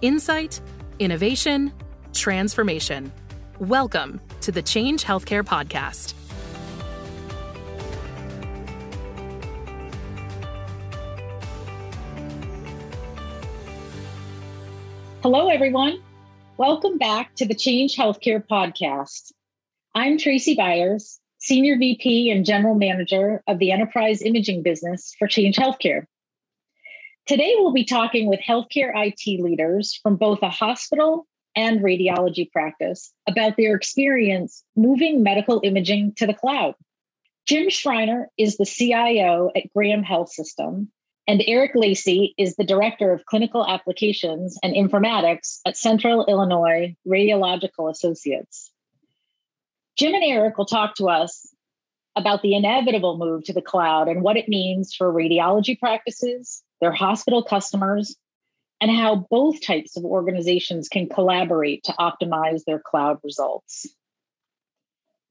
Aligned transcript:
Insight, 0.00 0.60
innovation, 1.00 1.72
transformation. 2.12 3.10
Welcome 3.58 4.20
to 4.42 4.52
the 4.52 4.62
Change 4.62 5.02
Healthcare 5.02 5.42
Podcast. 5.42 6.14
Hello, 15.20 15.48
everyone. 15.48 16.00
Welcome 16.58 16.98
back 16.98 17.34
to 17.34 17.44
the 17.44 17.56
Change 17.56 17.96
Healthcare 17.96 18.46
Podcast. 18.46 19.32
I'm 19.96 20.16
Tracy 20.16 20.54
Byers, 20.54 21.18
Senior 21.38 21.76
VP 21.76 22.30
and 22.30 22.46
General 22.46 22.76
Manager 22.76 23.42
of 23.48 23.58
the 23.58 23.72
Enterprise 23.72 24.22
Imaging 24.22 24.62
Business 24.62 25.16
for 25.18 25.26
Change 25.26 25.56
Healthcare. 25.56 26.06
Today, 27.28 27.56
we'll 27.58 27.74
be 27.74 27.84
talking 27.84 28.26
with 28.26 28.40
healthcare 28.40 28.90
IT 28.96 29.42
leaders 29.42 30.00
from 30.02 30.16
both 30.16 30.38
a 30.40 30.48
hospital 30.48 31.26
and 31.54 31.80
radiology 31.80 32.50
practice 32.50 33.12
about 33.26 33.58
their 33.58 33.76
experience 33.76 34.64
moving 34.76 35.22
medical 35.22 35.60
imaging 35.62 36.14
to 36.14 36.26
the 36.26 36.32
cloud. 36.32 36.74
Jim 37.44 37.68
Schreiner 37.68 38.30
is 38.38 38.56
the 38.56 38.64
CIO 38.64 39.50
at 39.54 39.70
Graham 39.74 40.02
Health 40.02 40.32
System, 40.32 40.90
and 41.26 41.44
Eric 41.46 41.72
Lacy 41.74 42.34
is 42.38 42.56
the 42.56 42.64
Director 42.64 43.12
of 43.12 43.26
Clinical 43.26 43.66
Applications 43.66 44.58
and 44.62 44.74
Informatics 44.74 45.58
at 45.66 45.76
Central 45.76 46.24
Illinois 46.24 46.96
Radiological 47.06 47.90
Associates. 47.90 48.72
Jim 49.98 50.14
and 50.14 50.24
Eric 50.24 50.56
will 50.56 50.64
talk 50.64 50.94
to 50.94 51.10
us 51.10 51.54
about 52.16 52.40
the 52.40 52.54
inevitable 52.54 53.18
move 53.18 53.44
to 53.44 53.52
the 53.52 53.60
cloud 53.60 54.08
and 54.08 54.22
what 54.22 54.38
it 54.38 54.48
means 54.48 54.94
for 54.94 55.12
radiology 55.12 55.78
practices, 55.78 56.62
their 56.80 56.92
hospital 56.92 57.42
customers, 57.42 58.16
and 58.80 58.90
how 58.90 59.26
both 59.30 59.60
types 59.60 59.96
of 59.96 60.04
organizations 60.04 60.88
can 60.88 61.08
collaborate 61.08 61.82
to 61.84 61.92
optimize 61.92 62.64
their 62.64 62.78
cloud 62.78 63.18
results. 63.24 63.86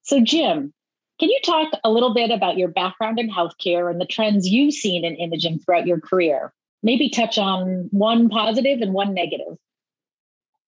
So, 0.03 0.19
Jim, 0.21 0.73
can 1.19 1.29
you 1.29 1.39
talk 1.43 1.71
a 1.83 1.89
little 1.89 2.13
bit 2.13 2.29
about 2.29 2.57
your 2.57 2.67
background 2.67 3.19
in 3.19 3.29
healthcare 3.29 3.89
and 3.89 3.99
the 3.99 4.05
trends 4.05 4.47
you've 4.47 4.73
seen 4.73 5.03
in 5.03 5.15
imaging 5.15 5.59
throughout 5.59 5.87
your 5.87 5.99
career? 5.99 6.53
Maybe 6.83 7.09
touch 7.09 7.37
on 7.37 7.87
one 7.91 8.29
positive 8.29 8.81
and 8.81 8.93
one 8.93 9.13
negative. 9.13 9.57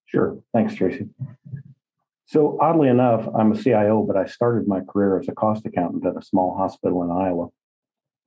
Sure. 0.07 0.39
Thanks, 0.53 0.73
Tracy. 0.73 1.07
So, 2.25 2.57
oddly 2.61 2.89
enough, 2.89 3.27
I'm 3.37 3.51
a 3.51 3.57
CIO, 3.57 4.03
but 4.03 4.17
I 4.17 4.25
started 4.25 4.67
my 4.67 4.81
career 4.81 5.19
as 5.19 5.27
a 5.27 5.33
cost 5.33 5.65
accountant 5.65 6.05
at 6.05 6.17
a 6.17 6.25
small 6.25 6.55
hospital 6.57 7.03
in 7.03 7.11
Iowa. 7.11 7.49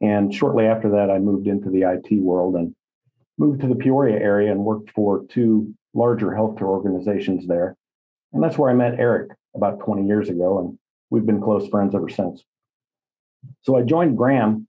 And 0.03 0.35
shortly 0.35 0.67
after 0.67 0.91
that, 0.91 1.11
I 1.11 1.19
moved 1.19 1.47
into 1.47 1.71
the 1.71 1.83
IT 1.83 2.21
world 2.21 2.57
and 2.57 2.75
moved 3.39 3.61
to 3.61 3.69
the 3.69 3.77
Peoria 3.77 4.19
area 4.19 4.51
and 4.51 4.65
worked 4.65 4.91
for 4.91 5.25
two 5.29 5.73
larger 5.95 6.29
healthcare 6.29 6.63
organizations 6.63 7.47
there. 7.47 7.77
And 8.33 8.43
that's 8.43 8.59
where 8.59 8.71
I 8.71 8.75
met 8.75 8.99
Eric 8.99 9.31
about 9.55 9.81
20 9.81 10.07
years 10.07 10.29
ago, 10.29 10.59
and 10.59 10.79
we've 11.11 11.27
been 11.27 11.41
close 11.41 11.69
friends 11.69 11.95
ever 11.95 12.09
since. 12.09 12.45
So 13.63 13.77
I 13.77 13.83
joined 13.83 14.17
Graham 14.17 14.67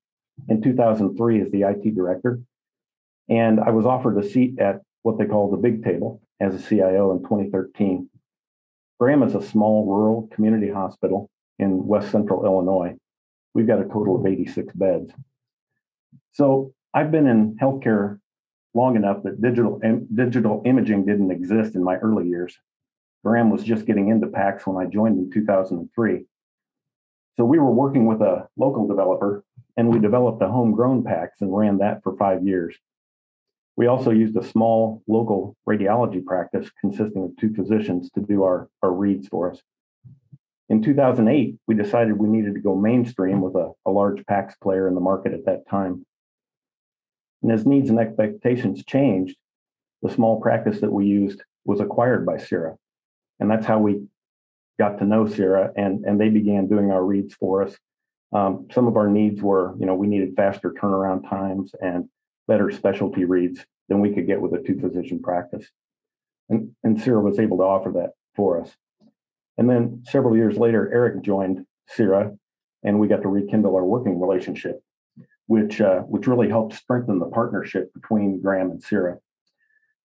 in 0.49 0.61
2003 0.61 1.41
as 1.41 1.51
the 1.51 1.63
IT 1.63 1.95
director, 1.95 2.39
and 3.27 3.59
I 3.59 3.71
was 3.71 3.85
offered 3.85 4.17
a 4.17 4.27
seat 4.27 4.59
at 4.59 4.81
what 5.01 5.17
they 5.17 5.25
call 5.25 5.49
the 5.49 5.57
big 5.57 5.83
table 5.83 6.21
as 6.39 6.53
a 6.53 6.67
CIO 6.67 7.11
in 7.11 7.23
2013. 7.23 8.09
Graham 8.99 9.23
is 9.23 9.35
a 9.35 9.41
small 9.41 9.85
rural 9.85 10.29
community 10.33 10.69
hospital 10.69 11.29
in 11.59 11.85
west 11.87 12.11
central 12.11 12.45
Illinois, 12.45 12.95
We've 13.53 13.67
got 13.67 13.79
a 13.79 13.85
total 13.85 14.19
of 14.19 14.25
86 14.25 14.73
beds. 14.73 15.11
So 16.31 16.73
I've 16.93 17.11
been 17.11 17.27
in 17.27 17.55
healthcare 17.57 18.19
long 18.73 18.95
enough 18.95 19.23
that 19.23 19.41
digital 19.41 19.79
digital 20.13 20.61
imaging 20.65 21.05
didn't 21.05 21.31
exist 21.31 21.75
in 21.75 21.83
my 21.83 21.97
early 21.97 22.27
years. 22.27 22.57
Graham 23.23 23.49
was 23.49 23.63
just 23.63 23.85
getting 23.85 24.09
into 24.09 24.27
PACS 24.27 24.65
when 24.65 24.83
I 24.83 24.89
joined 24.89 25.17
in 25.17 25.31
2003. 25.31 26.25
So 27.37 27.45
we 27.45 27.57
were 27.57 27.71
working 27.71 28.05
with 28.05 28.21
a 28.21 28.47
local 28.57 28.87
developer 28.87 29.43
and 29.77 29.89
we 29.89 29.99
developed 29.99 30.41
a 30.41 30.47
homegrown 30.47 31.03
PACS 31.03 31.41
and 31.41 31.55
ran 31.55 31.77
that 31.79 32.03
for 32.03 32.15
five 32.15 32.45
years. 32.45 32.75
We 33.75 33.87
also 33.87 34.11
used 34.11 34.37
a 34.37 34.43
small 34.43 35.01
local 35.07 35.55
radiology 35.67 36.23
practice 36.23 36.69
consisting 36.79 37.23
of 37.23 37.37
two 37.37 37.53
physicians 37.53 38.11
to 38.11 38.21
do 38.21 38.43
our, 38.43 38.69
our 38.83 38.91
reads 38.91 39.27
for 39.27 39.51
us. 39.51 39.61
In 40.73 40.81
2008, 40.81 41.55
we 41.67 41.75
decided 41.75 42.17
we 42.17 42.27
needed 42.27 42.55
to 42.55 42.59
go 42.59 42.75
mainstream 42.75 43.41
with 43.41 43.53
a, 43.53 43.73
a 43.85 43.91
large 43.91 44.25
PACS 44.25 44.55
player 44.59 44.87
in 44.87 44.95
the 44.95 45.01
market 45.01 45.31
at 45.31 45.45
that 45.45 45.69
time. 45.69 46.03
And 47.43 47.51
as 47.51 47.63
needs 47.63 47.91
and 47.91 47.99
expectations 47.99 48.83
changed, 48.83 49.37
the 50.01 50.09
small 50.09 50.41
practice 50.41 50.81
that 50.81 50.91
we 50.91 51.05
used 51.05 51.43
was 51.63 51.79
acquired 51.79 52.25
by 52.25 52.37
CIRA. 52.37 52.75
And 53.39 53.51
that's 53.51 53.67
how 53.67 53.77
we 53.77 54.07
got 54.79 54.97
to 54.97 55.05
know 55.05 55.27
CIRA 55.27 55.73
and, 55.77 56.05
and 56.05 56.19
they 56.19 56.29
began 56.29 56.67
doing 56.67 56.89
our 56.89 57.05
reads 57.05 57.35
for 57.35 57.61
us. 57.61 57.77
Um, 58.31 58.65
some 58.73 58.87
of 58.87 58.97
our 58.97 59.07
needs 59.07 59.43
were, 59.43 59.75
you 59.77 59.85
know, 59.85 59.93
we 59.93 60.07
needed 60.07 60.33
faster 60.35 60.71
turnaround 60.73 61.29
times 61.29 61.75
and 61.79 62.09
better 62.47 62.71
specialty 62.71 63.25
reads 63.25 63.63
than 63.89 64.01
we 64.01 64.11
could 64.11 64.25
get 64.25 64.41
with 64.41 64.55
a 64.55 64.63
two 64.63 64.79
physician 64.79 65.21
practice. 65.21 65.67
And, 66.49 66.71
and 66.83 66.99
CIRA 66.99 67.21
was 67.21 67.37
able 67.37 67.57
to 67.57 67.63
offer 67.63 67.91
that 67.91 68.13
for 68.35 68.59
us. 68.59 68.75
And 69.57 69.69
then 69.69 70.03
several 70.07 70.35
years 70.35 70.57
later, 70.57 70.91
Eric 70.91 71.21
joined 71.21 71.65
CIRA, 71.89 72.35
and 72.83 72.99
we 72.99 73.07
got 73.07 73.21
to 73.21 73.27
rekindle 73.27 73.75
our 73.75 73.85
working 73.85 74.19
relationship, 74.19 74.81
which 75.47 75.79
uh, 75.79 75.99
which 76.01 76.27
really 76.27 76.49
helped 76.49 76.73
strengthen 76.73 77.19
the 77.19 77.27
partnership 77.27 77.93
between 77.93 78.41
Graham 78.41 78.71
and 78.71 78.83
CIRA. 78.83 79.19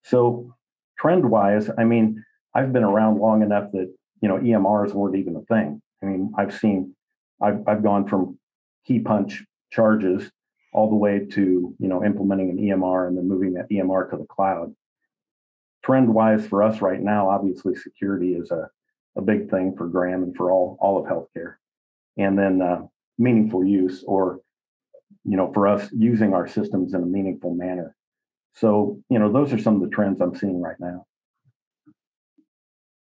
So, 0.03 0.55
trend 0.99 1.31
wise, 1.31 1.71
I 1.77 1.85
mean, 1.85 2.25
I've 2.55 2.73
been 2.73 2.85
around 2.85 3.19
long 3.19 3.43
enough 3.43 3.73
that 3.73 3.93
you 4.21 4.29
know 4.29 4.39
EMRs 4.39 4.93
weren't 4.93 5.17
even 5.17 5.37
a 5.37 5.43
thing. 5.43 5.81
I 6.03 6.07
mean, 6.07 6.33
I've 6.37 6.55
seen, 6.55 6.95
I've 7.41 7.67
I've 7.67 7.83
gone 7.83 8.07
from 8.07 8.39
key 8.87 9.01
punch 9.01 9.45
charges 9.71 10.31
all 10.73 10.91
the 10.91 10.97
way 10.97 11.27
to 11.33 11.75
you 11.79 11.89
know 11.89 12.05
implementing 12.05 12.51
an 12.51 12.59
EMR 12.59 13.09
and 13.09 13.17
then 13.17 13.27
moving 13.27 13.55
that 13.55 13.71
EMR 13.71 14.11
to 14.11 14.17
the 14.19 14.27
cloud. 14.27 14.75
Trend 15.85 16.13
wise 16.13 16.47
for 16.47 16.63
us 16.63 16.83
right 16.83 17.01
now, 17.01 17.31
obviously 17.31 17.75
security 17.75 18.35
is 18.35 18.51
a 18.51 18.69
a 19.17 19.23
big 19.23 19.51
thing 19.51 19.75
for 19.77 19.87
Graham 19.87 20.23
and 20.23 20.37
for 20.37 20.51
all 20.51 20.77
all 20.81 20.99
of 20.99 21.07
healthcare. 21.07 21.55
And 22.17 22.39
then 22.39 22.63
uh, 22.63 22.83
meaningful 23.19 23.65
use, 23.65 24.05
or 24.07 24.41
you 25.25 25.37
know, 25.37 25.53
for 25.53 25.69
us 25.69 25.89
using 25.93 26.35
our 26.35 26.49
systems 26.49 26.95
in 26.95 27.03
a 27.03 27.07
meaningful 27.07 27.55
manner. 27.55 27.95
So 28.55 29.01
you 29.09 29.19
know, 29.19 29.33
those 29.33 29.53
are 29.53 29.59
some 29.59 29.77
of 29.77 29.83
the 29.83 29.95
trends 29.95 30.21
I'm 30.21 30.35
seeing 30.35 30.61
right 30.61 30.79
now. 30.81 31.07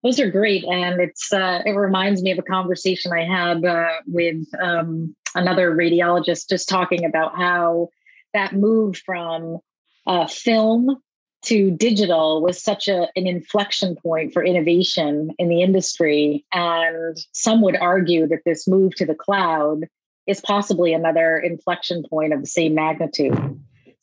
Those 0.04 0.20
are 0.20 0.30
great, 0.30 0.64
and 0.64 1.02
it's 1.02 1.34
uh, 1.34 1.62
it 1.66 1.72
reminds 1.72 2.22
me 2.22 2.32
of 2.32 2.40
a 2.40 2.44
conversation 2.44 3.12
I 3.12 3.26
had 3.26 3.66
uh, 3.66 4.00
with 4.06 4.46
um, 4.62 5.16
another 5.36 5.76
radiologist, 5.76 6.50
just 6.50 6.70
talking 6.70 7.06
about 7.06 7.36
how 7.36 7.90
that 8.34 8.54
move 8.54 8.98
from 9.06 9.58
uh, 10.06 10.28
film 10.28 11.02
to 11.48 11.72
digital 11.72 12.42
was 12.42 12.62
such 12.62 12.88
a, 12.88 13.08
an 13.16 13.28
inflection 13.28 13.96
point 13.96 14.34
for 14.34 14.44
innovation 14.44 15.32
in 15.40 15.50
the 15.50 15.62
industry. 15.62 16.46
And 16.54 17.18
some 17.32 17.62
would 17.62 17.78
argue 17.78 18.28
that 18.28 18.42
this 18.46 18.68
move 18.68 18.96
to 18.96 19.06
the 19.06 19.16
cloud 19.16 19.88
is 20.28 20.42
possibly 20.42 20.94
another 20.94 21.38
inflection 21.38 22.04
point 22.10 22.34
of 22.34 22.42
the 22.42 22.48
same 22.48 22.76
magnitude. 22.76 23.38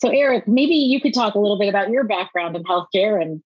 So, 0.00 0.08
Eric, 0.08 0.48
maybe 0.48 0.74
you 0.74 1.00
could 1.00 1.14
talk 1.14 1.34
a 1.34 1.38
little 1.38 1.58
bit 1.58 1.68
about 1.68 1.90
your 1.90 2.04
background 2.04 2.56
in 2.56 2.64
healthcare 2.64 3.20
and 3.20 3.42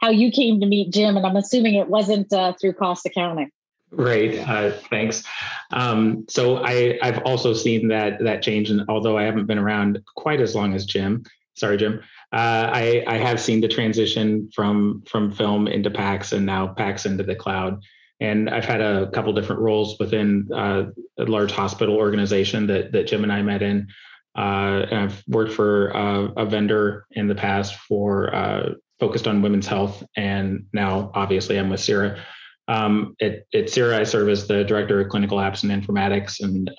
how 0.00 0.10
you 0.10 0.30
came 0.30 0.60
to 0.60 0.66
meet 0.66 0.92
Jim. 0.92 1.16
And 1.16 1.26
I'm 1.26 1.36
assuming 1.36 1.74
it 1.74 1.88
wasn't 1.88 2.32
uh, 2.32 2.54
through 2.60 2.72
cost 2.72 3.06
accounting. 3.06 3.50
Right. 3.90 4.38
Uh, 4.38 4.72
thanks. 4.88 5.22
Um, 5.70 6.24
so 6.28 6.56
I, 6.56 6.98
I've 7.02 7.18
also 7.24 7.52
seen 7.52 7.88
that 7.88 8.20
that 8.20 8.42
change, 8.42 8.70
and 8.70 8.82
although 8.88 9.18
I 9.18 9.24
haven't 9.24 9.46
been 9.46 9.58
around 9.58 10.02
quite 10.16 10.40
as 10.40 10.54
long 10.54 10.74
as 10.74 10.86
Jim, 10.86 11.24
sorry, 11.54 11.76
Jim, 11.76 12.00
uh, 12.32 12.70
I, 12.72 13.04
I 13.06 13.18
have 13.18 13.40
seen 13.40 13.60
the 13.60 13.68
transition 13.68 14.50
from 14.54 15.02
from 15.06 15.30
film 15.30 15.68
into 15.68 15.90
PACS 15.90 16.32
and 16.32 16.46
now 16.46 16.68
PACS 16.68 17.04
into 17.04 17.24
the 17.24 17.34
cloud. 17.34 17.82
And 18.20 18.48
I've 18.48 18.64
had 18.64 18.80
a 18.80 19.10
couple 19.10 19.32
different 19.34 19.60
roles 19.60 19.98
within 19.98 20.48
uh, 20.54 20.84
a 21.18 21.24
large 21.24 21.52
hospital 21.52 21.96
organization 21.96 22.66
that 22.68 22.92
that 22.92 23.06
Jim 23.06 23.22
and 23.22 23.32
I 23.32 23.42
met 23.42 23.62
in. 23.62 23.88
Uh, 24.36 24.86
and 24.90 25.00
I've 25.00 25.22
worked 25.28 25.52
for 25.52 25.94
uh, 25.94 26.28
a 26.38 26.46
vendor 26.46 27.04
in 27.10 27.28
the 27.28 27.34
past 27.34 27.74
for 27.80 28.34
uh, 28.34 28.70
focused 28.98 29.28
on 29.28 29.42
women's 29.42 29.66
health, 29.66 30.02
and 30.16 30.64
now 30.72 31.10
obviously 31.14 31.58
I'm 31.58 31.68
with 31.68 31.80
CIRA. 31.80 32.18
Um, 32.66 33.14
at, 33.20 33.42
at 33.52 33.76
I 33.76 34.04
serve 34.04 34.30
as 34.30 34.46
the 34.46 34.64
director 34.64 35.00
of 35.00 35.10
clinical 35.10 35.36
apps 35.36 35.64
and 35.64 35.70
informatics, 35.70 36.40
and 36.40 36.70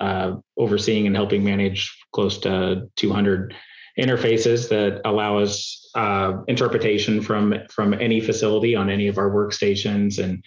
overseeing 0.58 1.06
and 1.06 1.16
helping 1.16 1.44
manage 1.44 1.96
close 2.12 2.40
to 2.40 2.90
200 2.96 3.54
interfaces 4.00 4.70
that 4.70 5.02
allow 5.06 5.38
us 5.38 5.90
uh, 5.96 6.38
interpretation 6.48 7.22
from 7.22 7.54
from 7.70 7.94
any 7.94 8.20
facility 8.20 8.76
on 8.76 8.90
any 8.90 9.08
of 9.08 9.18
our 9.18 9.30
workstations 9.30 10.24
and 10.24 10.44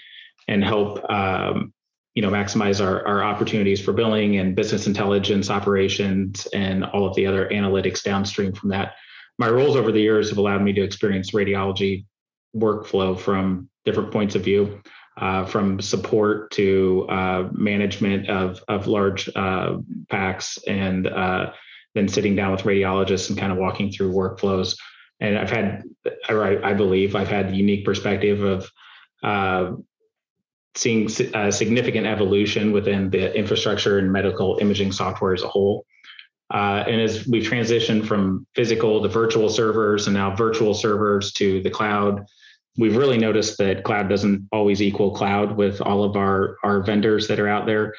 and 0.49 0.65
help 0.65 1.09
um, 1.11 1.73
you 2.15 2.23
know 2.23 2.31
maximize 2.31 2.85
our, 2.85 3.07
our 3.07 3.23
opportunities 3.23 3.81
for 3.81 3.93
billing 3.93 4.39
and 4.39 4.57
business 4.57 4.87
intelligence 4.87 5.51
operations 5.51 6.47
and 6.53 6.85
all 6.85 7.07
of 7.07 7.15
the 7.15 7.27
other 7.27 7.49
analytics 7.51 8.03
downstream 8.03 8.53
from 8.53 8.71
that. 8.71 8.95
My 9.39 9.49
roles 9.49 9.77
over 9.77 9.93
the 9.93 10.01
years 10.01 10.31
have 10.31 10.39
allowed 10.39 10.63
me 10.63 10.73
to 10.73 10.83
experience 10.83 11.33
radiology 11.33 12.07
workflow 12.57 13.19
from 13.19 13.69
different 13.85 14.11
points 14.11 14.35
of 14.35 14.43
view, 14.43 14.81
uh, 15.19 15.45
from 15.45 15.79
support 15.81 16.51
to 16.53 17.07
uh, 17.09 17.49
management 17.53 18.29
of 18.29 18.61
of 18.67 18.89
large 18.89 19.29
uh, 19.37 19.77
PACS, 20.09 20.59
and 20.67 21.07
uh, 21.97 22.01
then 22.01 22.09
sitting 22.09 22.37
down 22.37 22.53
with 22.53 22.63
radiologists 22.63 23.31
and 23.31 23.39
kind 23.39 23.53
of 23.53 23.59
walking 23.59 23.91
through 23.91 24.13
workflows. 24.13 24.77
And 25.21 25.39
I've 25.39 25.51
had, 25.51 25.83
I, 26.29 26.59
I 26.63 26.75
believe, 26.75 27.17
I've 27.17 27.29
had 27.29 27.51
the 27.51 27.57
unique 27.57 27.85
perspective 27.85 28.43
of 28.43 28.71
uh, 29.23 29.77
seeing 30.75 31.09
a 31.35 31.51
significant 31.51 32.07
evolution 32.07 32.73
within 32.73 33.11
the 33.11 33.35
infrastructure 33.35 33.99
and 33.99 34.13
medical 34.13 34.59
imaging 34.61 34.93
software 34.93 35.33
as 35.33 35.43
a 35.43 35.49
whole. 35.49 35.87
Uh, 36.53 36.85
and 36.87 37.01
as 37.01 37.27
we 37.27 37.41
transition 37.41 38.03
from 38.03 38.47
physical 38.55 39.03
to 39.03 39.09
virtual 39.09 39.49
servers 39.49 40.07
and 40.07 40.15
now 40.15 40.37
virtual 40.37 40.75
servers 40.75 41.33
to 41.33 41.63
the 41.63 41.71
cloud, 41.71 42.25
we've 42.79 42.97
really 42.97 43.19
noticed 43.19 43.59
that 43.59 43.83
cloud 43.83 44.09
doesn't 44.09 44.47
always 44.53 44.83
equal 44.83 45.11
cloud 45.11 45.57
with 45.57 45.81
all 45.81 46.05
of 46.05 46.15
our, 46.15 46.57
our 46.63 46.83
vendors 46.83 47.27
that 47.27 47.41
are 47.41 47.49
out 47.49 47.67
there. 47.67 47.95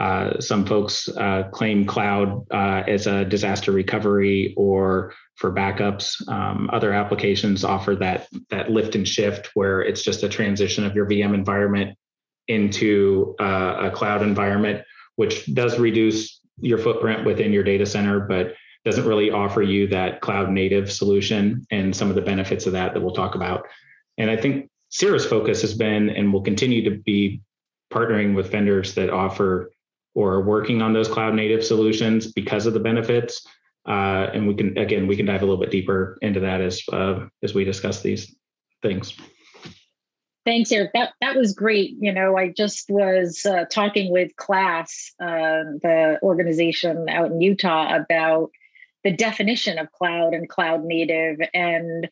Uh, 0.00 0.40
some 0.40 0.64
folks 0.64 1.10
uh, 1.10 1.42
claim 1.52 1.84
cloud 1.84 2.46
uh, 2.50 2.82
as 2.88 3.06
a 3.06 3.22
disaster 3.26 3.70
recovery 3.70 4.54
or 4.56 5.12
for 5.36 5.52
backups. 5.52 6.26
Um, 6.26 6.70
other 6.72 6.94
applications 6.94 7.64
offer 7.64 7.94
that 7.96 8.26
that 8.48 8.70
lift 8.70 8.94
and 8.94 9.06
shift 9.06 9.50
where 9.52 9.82
it's 9.82 10.02
just 10.02 10.22
a 10.22 10.28
transition 10.28 10.86
of 10.86 10.94
your 10.94 11.04
VM 11.04 11.34
environment 11.34 11.98
into 12.48 13.34
uh, 13.38 13.90
a 13.90 13.90
cloud 13.90 14.22
environment, 14.22 14.82
which 15.16 15.52
does 15.52 15.78
reduce 15.78 16.40
your 16.60 16.78
footprint 16.78 17.26
within 17.26 17.52
your 17.52 17.62
data 17.62 17.84
center, 17.84 18.20
but 18.20 18.54
doesn't 18.86 19.06
really 19.06 19.30
offer 19.30 19.60
you 19.60 19.86
that 19.88 20.22
cloud 20.22 20.50
native 20.50 20.90
solution 20.90 21.66
and 21.70 21.94
some 21.94 22.08
of 22.08 22.14
the 22.14 22.22
benefits 22.22 22.64
of 22.64 22.72
that 22.72 22.94
that 22.94 23.02
we'll 23.02 23.14
talk 23.14 23.34
about. 23.34 23.66
And 24.16 24.30
I 24.30 24.36
think 24.38 24.70
CIRA's 24.88 25.26
focus 25.26 25.60
has 25.60 25.74
been 25.74 26.08
and 26.08 26.32
will 26.32 26.40
continue 26.40 26.88
to 26.88 26.96
be 27.02 27.42
partnering 27.92 28.34
with 28.34 28.50
vendors 28.50 28.94
that 28.94 29.10
offer 29.10 29.70
or 30.14 30.42
working 30.42 30.82
on 30.82 30.92
those 30.92 31.08
cloud 31.08 31.34
native 31.34 31.64
solutions 31.64 32.32
because 32.32 32.66
of 32.66 32.74
the 32.74 32.80
benefits. 32.80 33.46
Uh, 33.88 34.28
and 34.34 34.46
we 34.46 34.54
can 34.54 34.76
again 34.76 35.06
we 35.06 35.16
can 35.16 35.26
dive 35.26 35.42
a 35.42 35.44
little 35.44 35.60
bit 35.60 35.70
deeper 35.70 36.18
into 36.20 36.40
that 36.40 36.60
as 36.60 36.82
uh, 36.92 37.26
as 37.42 37.54
we 37.54 37.64
discuss 37.64 38.02
these 38.02 38.34
things. 38.82 39.14
Thanks, 40.44 40.72
Eric. 40.72 40.92
That 40.94 41.12
that 41.20 41.36
was 41.36 41.52
great. 41.52 41.96
You 41.98 42.12
know, 42.12 42.36
I 42.36 42.48
just 42.48 42.90
was 42.90 43.44
uh, 43.46 43.64
talking 43.70 44.10
with 44.10 44.34
KLAS, 44.36 45.12
uh, 45.20 45.78
the 45.82 46.18
organization 46.22 47.08
out 47.08 47.30
in 47.30 47.40
Utah, 47.40 47.94
about 47.94 48.50
the 49.04 49.12
definition 49.12 49.78
of 49.78 49.92
cloud 49.92 50.34
and 50.34 50.48
cloud 50.48 50.84
native. 50.84 51.38
And 51.54 52.08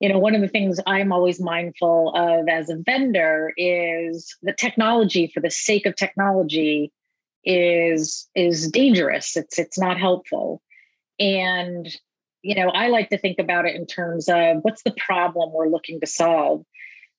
you 0.00 0.08
know, 0.08 0.18
one 0.18 0.34
of 0.34 0.40
the 0.40 0.48
things 0.48 0.80
I'm 0.86 1.12
always 1.12 1.40
mindful 1.40 2.14
of 2.14 2.48
as 2.48 2.68
a 2.70 2.76
vendor 2.76 3.52
is 3.56 4.36
the 4.42 4.52
technology 4.52 5.30
for 5.32 5.40
the 5.40 5.50
sake 5.50 5.86
of 5.86 5.96
technology 5.96 6.92
is 7.44 8.28
is 8.34 8.70
dangerous. 8.70 9.36
It's 9.36 9.58
it's 9.58 9.78
not 9.78 9.98
helpful. 9.98 10.62
And 11.18 11.88
you 12.42 12.54
know, 12.54 12.68
I 12.68 12.88
like 12.88 13.08
to 13.08 13.18
think 13.18 13.38
about 13.38 13.64
it 13.64 13.74
in 13.74 13.86
terms 13.86 14.28
of 14.28 14.58
what's 14.62 14.82
the 14.82 14.94
problem 14.98 15.52
we're 15.52 15.68
looking 15.68 16.00
to 16.00 16.06
solve 16.06 16.64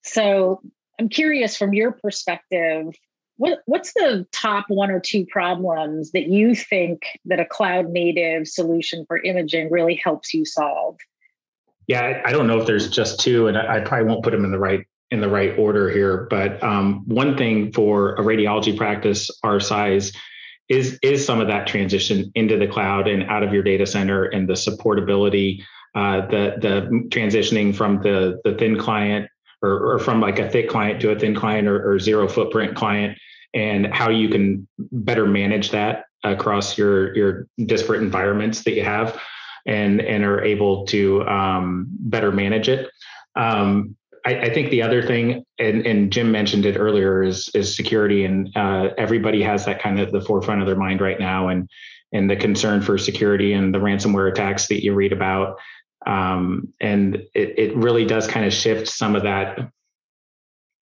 so 0.05 0.61
I'm 0.99 1.09
curious 1.09 1.57
from 1.57 1.73
your 1.73 1.91
perspective, 1.91 2.93
what, 3.37 3.59
what's 3.65 3.93
the 3.93 4.25
top 4.31 4.65
one 4.69 4.91
or 4.91 4.99
two 4.99 5.25
problems 5.25 6.11
that 6.11 6.27
you 6.27 6.55
think 6.55 7.01
that 7.25 7.39
a 7.39 7.45
cloud 7.45 7.89
native 7.89 8.47
solution 8.47 9.03
for 9.07 9.21
imaging 9.23 9.71
really 9.71 9.95
helps 9.95 10.33
you 10.33 10.45
solve? 10.45 10.97
Yeah, 11.87 12.21
I 12.23 12.31
don't 12.31 12.47
know 12.47 12.59
if 12.59 12.65
there's 12.65 12.89
just 12.89 13.19
two, 13.19 13.47
and 13.47 13.57
I, 13.57 13.81
probably 13.81 14.07
won't 14.07 14.23
put 14.23 14.31
them 14.31 14.45
in 14.45 14.51
the 14.51 14.59
right 14.59 14.85
in 15.11 15.21
the 15.21 15.29
right 15.29 15.57
order 15.57 15.89
here. 15.89 16.27
But 16.29 16.61
um, 16.63 17.03
one 17.07 17.37
thing 17.37 17.71
for 17.71 18.15
a 18.15 18.21
radiology 18.21 18.75
practice 18.75 19.29
our 19.43 19.59
size 19.59 20.11
is 20.67 20.97
is 21.03 21.25
some 21.25 21.39
of 21.39 21.47
that 21.47 21.67
transition 21.67 22.31
into 22.33 22.57
the 22.57 22.67
cloud 22.67 23.07
and 23.07 23.23
out 23.23 23.43
of 23.43 23.53
your 23.53 23.63
data 23.63 23.85
center 23.85 24.25
and 24.25 24.49
the 24.49 24.53
supportability, 24.53 25.61
uh, 25.93 26.21
the 26.27 26.55
the 26.59 27.07
transitioning 27.09 27.75
from 27.75 28.01
the 28.01 28.39
the 28.43 28.55
thin 28.55 28.77
client 28.77 29.29
or, 29.61 29.93
or 29.93 29.99
from 29.99 30.19
like 30.21 30.39
a 30.39 30.49
thick 30.49 30.69
client 30.69 31.01
to 31.01 31.11
a 31.11 31.19
thin 31.19 31.35
client 31.35 31.67
or, 31.67 31.91
or 31.91 31.99
zero 31.99 32.27
footprint 32.27 32.75
client 32.75 33.17
and 33.53 33.87
how 33.87 34.09
you 34.09 34.29
can 34.29 34.67
better 34.77 35.25
manage 35.25 35.71
that 35.71 36.05
across 36.23 36.77
your 36.77 37.15
your 37.15 37.47
disparate 37.65 38.01
environments 38.01 38.63
that 38.63 38.73
you 38.73 38.83
have 38.83 39.19
and 39.65 40.01
and 40.01 40.23
are 40.23 40.43
able 40.43 40.85
to 40.85 41.25
um, 41.27 41.87
better 41.89 42.31
manage 42.31 42.69
it 42.69 42.89
um, 43.35 43.95
I, 44.25 44.39
I, 44.41 44.53
think 44.53 44.71
the 44.71 44.81
other 44.81 45.03
thing 45.03 45.45
and, 45.59 45.85
and 45.85 46.11
jim 46.11 46.31
mentioned 46.31 46.65
it 46.65 46.77
earlier 46.77 47.23
is 47.23 47.49
is 47.53 47.75
security. 47.75 48.25
And 48.25 48.55
uh, 48.55 48.89
everybody 48.97 49.41
has 49.43 49.65
that 49.65 49.81
kind 49.81 49.99
of 49.99 50.11
the 50.11 50.21
forefront 50.21 50.61
of 50.61 50.67
their 50.67 50.75
mind 50.75 51.01
right 51.01 51.19
now 51.19 51.49
and 51.49 51.69
and 52.13 52.29
the 52.29 52.35
concern 52.35 52.81
for 52.81 52.97
security 52.97 53.53
and 53.53 53.73
the 53.73 53.79
ransomware 53.79 54.31
attacks 54.31 54.67
that 54.67 54.83
you 54.83 54.93
read 54.93 55.11
about. 55.11 55.57
Um, 56.05 56.73
and 56.79 57.15
it, 57.33 57.57
it 57.57 57.75
really 57.75 58.05
does 58.05 58.27
kind 58.27 58.45
of 58.45 58.53
shift 58.53 58.87
some 58.87 59.15
of 59.15 59.23
that 59.23 59.69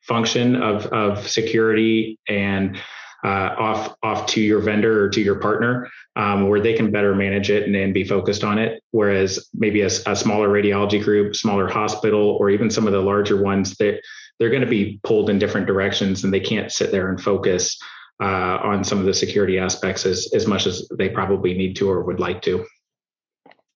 function 0.02 0.56
of, 0.56 0.86
of 0.88 1.28
security 1.28 2.20
and 2.28 2.78
uh, 3.24 3.56
off 3.58 3.96
off 4.04 4.26
to 4.28 4.42
your 4.42 4.60
vendor 4.60 5.06
or 5.06 5.10
to 5.10 5.22
your 5.22 5.36
partner, 5.36 5.90
um, 6.16 6.50
where 6.50 6.60
they 6.60 6.74
can 6.74 6.92
better 6.92 7.16
manage 7.16 7.50
it 7.50 7.66
and, 7.66 7.76
and 7.76 7.94
be 7.94 8.04
focused 8.04 8.44
on 8.44 8.60
it. 8.60 8.84
Whereas 8.92 9.50
maybe 9.54 9.82
a, 9.82 9.88
a, 9.88 10.16
smaller 10.16 10.50
radiology 10.50 11.02
group, 11.02 11.36
smaller 11.36 11.68
hospital, 11.68 12.38
or 12.40 12.50
even 12.50 12.70
some 12.70 12.86
of 12.86 12.94
the 12.94 13.02
larger 13.02 13.42
ones, 13.42 13.76
that 13.78 14.02
they're 14.40 14.50
going 14.50 14.62
to 14.62 14.68
be 14.68 15.00
pulled 15.04 15.30
in 15.30 15.40
different 15.40 15.68
directions, 15.68 16.24
and 16.24 16.34
they 16.34 16.40
can't 16.40 16.72
sit 16.72 16.92
there 16.92 17.10
and 17.10 17.22
focus 17.22 17.80
uh, 18.22 18.60
on 18.62 18.84
some 18.84 19.00
of 19.00 19.06
the 19.06 19.14
security 19.14 19.58
aspects 19.58 20.06
as 20.06 20.30
as 20.34 20.46
much 20.46 20.68
as 20.68 20.88
they 20.98 21.10
probably 21.10 21.54
need 21.54 21.76
to 21.78 21.90
or 21.90 22.04
would 22.04 22.20
like 22.20 22.42
to. 22.42 22.66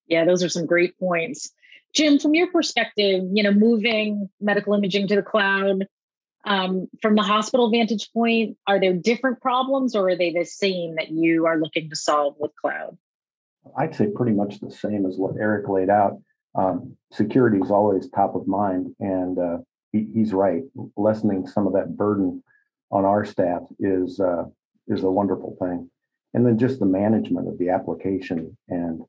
Yeah, 0.08 0.26
those 0.26 0.44
are 0.44 0.50
some 0.50 0.66
great 0.66 0.98
points. 1.00 1.52
Jim, 1.94 2.20
from 2.20 2.36
your 2.36 2.48
perspective, 2.52 3.24
you 3.32 3.44
know, 3.44 3.52
moving 3.52 4.30
medical 4.42 4.74
imaging 4.74 5.08
to 5.08 5.16
the 5.16 5.22
cloud, 5.22 5.88
um, 6.48 6.88
from 7.02 7.16
the 7.16 7.22
hospital 7.22 7.70
vantage 7.70 8.10
point, 8.14 8.58
are 8.68 8.80
there 8.80 8.94
different 8.94 9.42
problems 9.42 9.96
or 9.96 10.10
are 10.10 10.16
they 10.16 10.32
the 10.32 10.46
same 10.46 10.96
that 10.96 11.10
you 11.10 11.46
are 11.46 11.60
looking 11.60 11.90
to 11.90 11.96
solve 11.96 12.36
with 12.40 12.52
cloud? 12.56 12.98
I'd 13.78 13.94
say 13.94 14.08
pretty 14.08 14.32
much 14.32 14.62
the 14.62 14.72
same 14.72 15.06
as 15.06 15.18
what 15.18 15.36
Eric 15.38 15.68
laid 15.68 15.90
out. 15.90 16.22
Um, 16.56 16.96
security 17.12 17.60
is 17.60 17.70
always 17.70 18.10
top 18.10 18.34
of 18.34 18.48
mind, 18.48 18.96
and 19.00 19.38
uh, 19.38 19.58
he, 19.92 20.08
he's 20.14 20.34
right. 20.34 20.64
Lessening 20.96 21.46
some 21.46 21.68
of 21.68 21.74
that 21.74 21.98
burden 21.98 22.42
on 22.92 23.04
our 23.04 23.26
staff 23.26 23.64
is 23.78 24.22
uh, 24.22 24.46
is 24.88 25.04
a 25.04 25.12
wonderful 25.12 25.58
thing. 25.60 25.90
And 26.34 26.46
then 26.46 26.58
just 26.58 26.80
the 26.80 26.86
management 26.86 27.50
of 27.50 27.58
the 27.58 27.70
application 27.70 28.58
and 28.70 29.02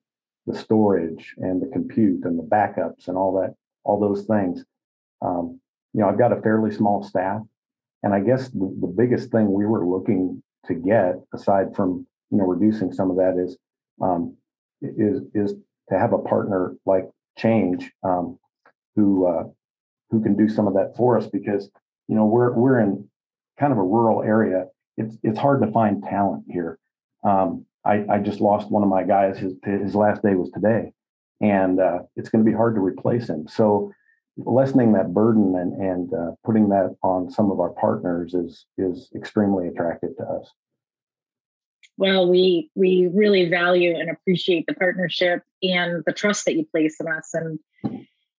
the 0.46 0.58
storage 0.58 1.34
and 1.38 1.62
the 1.62 1.68
compute 1.68 2.24
and 2.24 2.36
the 2.36 2.42
backups 2.42 3.06
and 3.06 3.16
all 3.16 3.32
that, 3.40 3.54
all 3.84 4.00
those 4.00 4.24
things. 4.24 4.64
Um, 5.22 5.60
you 5.98 6.04
know, 6.04 6.10
I've 6.10 6.18
got 6.18 6.32
a 6.32 6.40
fairly 6.40 6.70
small 6.70 7.02
staff, 7.02 7.42
and 8.04 8.14
I 8.14 8.20
guess 8.20 8.50
the, 8.50 8.72
the 8.80 8.86
biggest 8.86 9.32
thing 9.32 9.52
we 9.52 9.66
were 9.66 9.84
looking 9.84 10.44
to 10.66 10.74
get, 10.74 11.16
aside 11.34 11.74
from 11.74 12.06
you 12.30 12.38
know 12.38 12.44
reducing 12.44 12.92
some 12.92 13.10
of 13.10 13.16
that, 13.16 13.34
is 13.36 13.56
um, 14.00 14.36
is 14.80 15.22
is 15.34 15.54
to 15.88 15.98
have 15.98 16.12
a 16.12 16.18
partner 16.18 16.76
like 16.86 17.08
Change 17.36 17.90
um, 18.04 18.38
who 18.94 19.26
uh, 19.26 19.44
who 20.10 20.22
can 20.22 20.36
do 20.36 20.48
some 20.48 20.68
of 20.68 20.74
that 20.74 20.94
for 20.96 21.18
us 21.18 21.26
because 21.26 21.68
you 22.06 22.14
know 22.14 22.26
we're 22.26 22.52
we're 22.52 22.78
in 22.78 23.08
kind 23.58 23.72
of 23.72 23.78
a 23.78 23.82
rural 23.82 24.22
area. 24.22 24.66
It's 24.96 25.16
it's 25.24 25.38
hard 25.38 25.62
to 25.62 25.72
find 25.72 26.00
talent 26.04 26.44
here. 26.48 26.78
Um, 27.24 27.66
I, 27.84 28.04
I 28.08 28.18
just 28.18 28.40
lost 28.40 28.70
one 28.70 28.84
of 28.84 28.88
my 28.88 29.02
guys. 29.02 29.38
His 29.38 29.54
his 29.64 29.96
last 29.96 30.22
day 30.22 30.36
was 30.36 30.50
today, 30.52 30.92
and 31.40 31.80
uh, 31.80 31.98
it's 32.14 32.28
going 32.28 32.44
to 32.44 32.48
be 32.48 32.56
hard 32.56 32.76
to 32.76 32.80
replace 32.80 33.28
him. 33.28 33.48
So 33.48 33.92
lessening 34.38 34.92
that 34.92 35.12
burden 35.12 35.54
and 35.56 35.72
and 35.82 36.14
uh, 36.14 36.32
putting 36.44 36.68
that 36.68 36.96
on 37.02 37.30
some 37.30 37.50
of 37.50 37.60
our 37.60 37.70
partners 37.70 38.34
is 38.34 38.66
is 38.76 39.10
extremely 39.14 39.68
attractive 39.68 40.16
to 40.16 40.24
us. 40.24 40.52
Well, 41.96 42.30
we 42.30 42.70
we 42.74 43.10
really 43.12 43.48
value 43.48 43.96
and 43.96 44.08
appreciate 44.08 44.66
the 44.66 44.74
partnership 44.74 45.42
and 45.62 46.04
the 46.06 46.12
trust 46.12 46.44
that 46.44 46.54
you 46.54 46.64
place 46.64 46.96
in 47.00 47.08
us. 47.08 47.34
And 47.34 47.58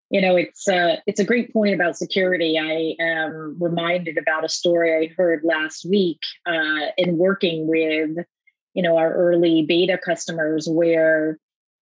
you 0.09 0.21
know, 0.21 0.37
it's 0.37 0.67
uh, 0.67 0.97
it's 1.05 1.19
a 1.19 1.25
great 1.25 1.51
point 1.51 1.75
about 1.75 1.97
security. 1.97 2.57
I 2.57 2.95
am 3.03 3.57
reminded 3.59 4.17
about 4.17 4.45
a 4.45 4.49
story 4.49 4.95
I 4.95 5.13
heard 5.15 5.41
last 5.43 5.85
week 5.85 6.21
uh, 6.45 6.87
in 6.97 7.17
working 7.17 7.67
with 7.67 8.25
you 8.73 8.81
know 8.81 8.97
our 8.97 9.13
early 9.13 9.63
beta 9.63 9.99
customers 10.03 10.67
where 10.69 11.37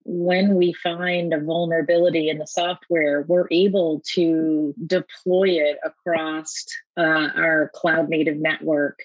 when 0.10 0.56
we 0.56 0.72
find 0.72 1.34
a 1.34 1.40
vulnerability 1.40 2.30
in 2.30 2.38
the 2.38 2.48
software 2.48 3.26
we're 3.28 3.48
able 3.52 4.02
to 4.06 4.74
deploy 4.86 5.50
it 5.50 5.78
across 5.84 6.66
uh, 6.98 7.30
our 7.36 7.72
cloud 7.76 8.10
native 8.10 8.38
network 8.38 9.00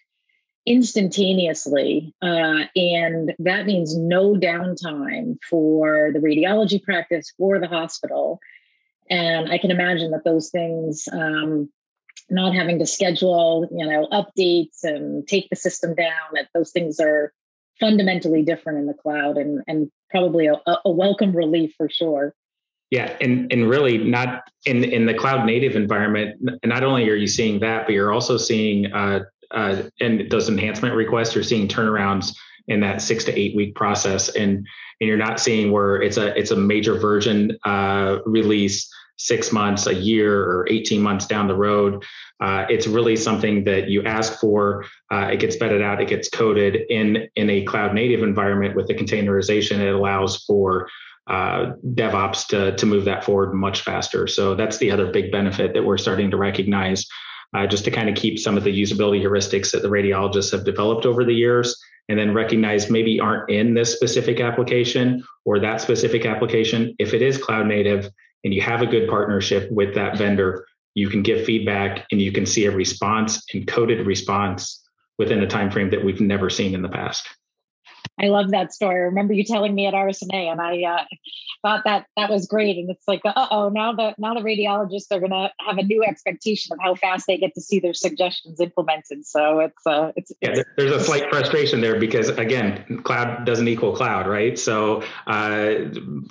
instantaneously 0.64 2.14
uh, 2.22 2.64
and 2.76 3.34
that 3.38 3.66
means 3.66 3.96
no 3.96 4.34
downtime 4.34 5.36
for 5.48 6.10
the 6.12 6.20
radiology 6.20 6.82
practice 6.82 7.32
or 7.38 7.58
the 7.58 7.66
hospital. 7.66 8.38
And 9.10 9.50
I 9.50 9.58
can 9.58 9.70
imagine 9.70 10.12
that 10.12 10.24
those 10.24 10.50
things, 10.50 11.08
um, 11.12 11.68
not 12.30 12.54
having 12.54 12.78
to 12.78 12.86
schedule, 12.86 13.68
you 13.76 13.86
know, 13.86 14.06
updates 14.12 14.84
and 14.84 15.26
take 15.26 15.50
the 15.50 15.56
system 15.56 15.94
down, 15.94 16.12
that 16.34 16.48
those 16.54 16.70
things 16.70 17.00
are 17.00 17.32
fundamentally 17.80 18.42
different 18.42 18.78
in 18.78 18.86
the 18.86 18.94
cloud 18.94 19.36
and, 19.36 19.62
and 19.66 19.90
probably 20.10 20.46
a, 20.46 20.60
a 20.84 20.90
welcome 20.90 21.34
relief 21.34 21.74
for 21.76 21.88
sure. 21.88 22.34
Yeah, 22.90 23.16
and 23.22 23.50
and 23.50 23.70
really 23.70 23.96
not 23.96 24.42
in 24.66 24.84
in 24.84 25.06
the 25.06 25.14
cloud 25.14 25.46
native 25.46 25.76
environment. 25.76 26.36
Not 26.62 26.84
only 26.84 27.08
are 27.08 27.14
you 27.14 27.26
seeing 27.26 27.58
that, 27.60 27.86
but 27.86 27.94
you're 27.94 28.12
also 28.12 28.36
seeing 28.36 28.92
uh, 28.92 29.20
uh, 29.50 29.84
and 30.00 30.30
those 30.30 30.50
enhancement 30.50 30.94
requests. 30.94 31.34
You're 31.34 31.42
seeing 31.42 31.68
turnarounds 31.68 32.36
in 32.68 32.80
that 32.80 33.00
six 33.00 33.24
to 33.24 33.38
eight 33.38 33.56
week 33.56 33.74
process, 33.74 34.28
and 34.36 34.56
and 35.00 35.08
you're 35.08 35.16
not 35.16 35.40
seeing 35.40 35.72
where 35.72 36.02
it's 36.02 36.18
a 36.18 36.38
it's 36.38 36.50
a 36.50 36.56
major 36.56 36.98
version 36.98 37.58
uh, 37.64 38.18
release 38.26 38.92
six 39.16 39.52
months, 39.52 39.86
a 39.86 39.94
year, 39.94 40.42
or 40.42 40.66
18 40.70 41.00
months 41.00 41.26
down 41.26 41.46
the 41.46 41.54
road. 41.54 42.04
Uh, 42.40 42.66
it's 42.68 42.86
really 42.86 43.16
something 43.16 43.64
that 43.64 43.88
you 43.88 44.02
ask 44.04 44.40
for. 44.40 44.84
Uh, 45.10 45.28
it 45.32 45.40
gets 45.40 45.56
vetted 45.56 45.82
out. 45.82 46.00
It 46.00 46.08
gets 46.08 46.28
coded 46.28 46.76
in 46.90 47.28
in 47.36 47.50
a 47.50 47.62
cloud 47.64 47.94
native 47.94 48.22
environment 48.22 48.74
with 48.74 48.88
the 48.88 48.94
containerization. 48.94 49.78
It 49.78 49.94
allows 49.94 50.44
for 50.44 50.88
uh, 51.28 51.72
DevOps 51.94 52.48
to, 52.48 52.76
to 52.76 52.86
move 52.86 53.04
that 53.04 53.24
forward 53.24 53.54
much 53.54 53.82
faster. 53.82 54.26
So 54.26 54.54
that's 54.54 54.78
the 54.78 54.90
other 54.90 55.10
big 55.10 55.30
benefit 55.30 55.72
that 55.74 55.84
we're 55.84 55.98
starting 55.98 56.30
to 56.32 56.36
recognize, 56.36 57.06
uh, 57.54 57.66
just 57.66 57.84
to 57.84 57.90
kind 57.90 58.08
of 58.08 58.16
keep 58.16 58.38
some 58.38 58.56
of 58.56 58.64
the 58.64 58.82
usability 58.82 59.22
heuristics 59.22 59.70
that 59.72 59.82
the 59.82 59.88
radiologists 59.88 60.50
have 60.52 60.64
developed 60.64 61.06
over 61.06 61.24
the 61.24 61.34
years, 61.34 61.80
and 62.08 62.18
then 62.18 62.34
recognize 62.34 62.90
maybe 62.90 63.20
aren't 63.20 63.48
in 63.50 63.74
this 63.74 63.94
specific 63.94 64.40
application 64.40 65.22
or 65.44 65.60
that 65.60 65.80
specific 65.80 66.26
application. 66.26 66.94
If 66.98 67.14
it 67.14 67.22
is 67.22 67.38
cloud 67.38 67.66
native 67.66 68.10
and 68.44 68.52
you 68.52 68.60
have 68.60 68.82
a 68.82 68.86
good 68.86 69.08
partnership 69.08 69.70
with 69.70 69.94
that 69.94 70.18
vendor, 70.18 70.66
you 70.94 71.08
can 71.08 71.22
give 71.22 71.44
feedback 71.44 72.06
and 72.10 72.20
you 72.20 72.32
can 72.32 72.46
see 72.46 72.66
a 72.66 72.70
response 72.70 73.42
and 73.54 73.66
coded 73.66 74.06
response 74.06 74.82
within 75.18 75.42
a 75.42 75.46
time 75.46 75.70
frame 75.70 75.90
that 75.90 76.04
we've 76.04 76.20
never 76.20 76.50
seen 76.50 76.74
in 76.74 76.82
the 76.82 76.88
past. 76.88 77.28
I 78.20 78.26
love 78.26 78.50
that 78.50 78.72
story. 78.72 78.96
I 78.96 79.04
remember 79.04 79.32
you 79.32 79.44
telling 79.44 79.74
me 79.74 79.86
at 79.86 79.94
RSNA, 79.94 80.52
and 80.52 80.60
I 80.60 80.82
uh, 80.82 81.04
thought 81.62 81.84
that 81.84 82.06
that 82.16 82.30
was 82.30 82.46
great. 82.46 82.76
And 82.76 82.90
it's 82.90 83.06
like, 83.08 83.22
uh 83.24 83.46
oh, 83.50 83.68
now 83.70 83.92
the 83.92 84.14
now 84.18 84.34
the 84.34 84.40
radiologists 84.40 85.10
are 85.10 85.18
going 85.18 85.30
to 85.30 85.50
have 85.60 85.78
a 85.78 85.82
new 85.82 86.04
expectation 86.04 86.72
of 86.72 86.78
how 86.80 86.94
fast 86.94 87.26
they 87.26 87.38
get 87.38 87.54
to 87.54 87.60
see 87.60 87.80
their 87.80 87.94
suggestions 87.94 88.60
implemented. 88.60 89.24
So 89.24 89.60
it's 89.60 89.86
uh, 89.86 90.12
it's 90.16 90.32
yeah. 90.40 90.62
There's 90.76 90.92
a 90.92 91.00
slight 91.00 91.30
frustration 91.30 91.80
there 91.80 91.98
because 91.98 92.28
again, 92.28 93.00
cloud 93.04 93.46
doesn't 93.46 93.66
equal 93.66 93.94
cloud, 93.96 94.26
right? 94.26 94.58
So 94.58 95.02
uh, 95.26 95.74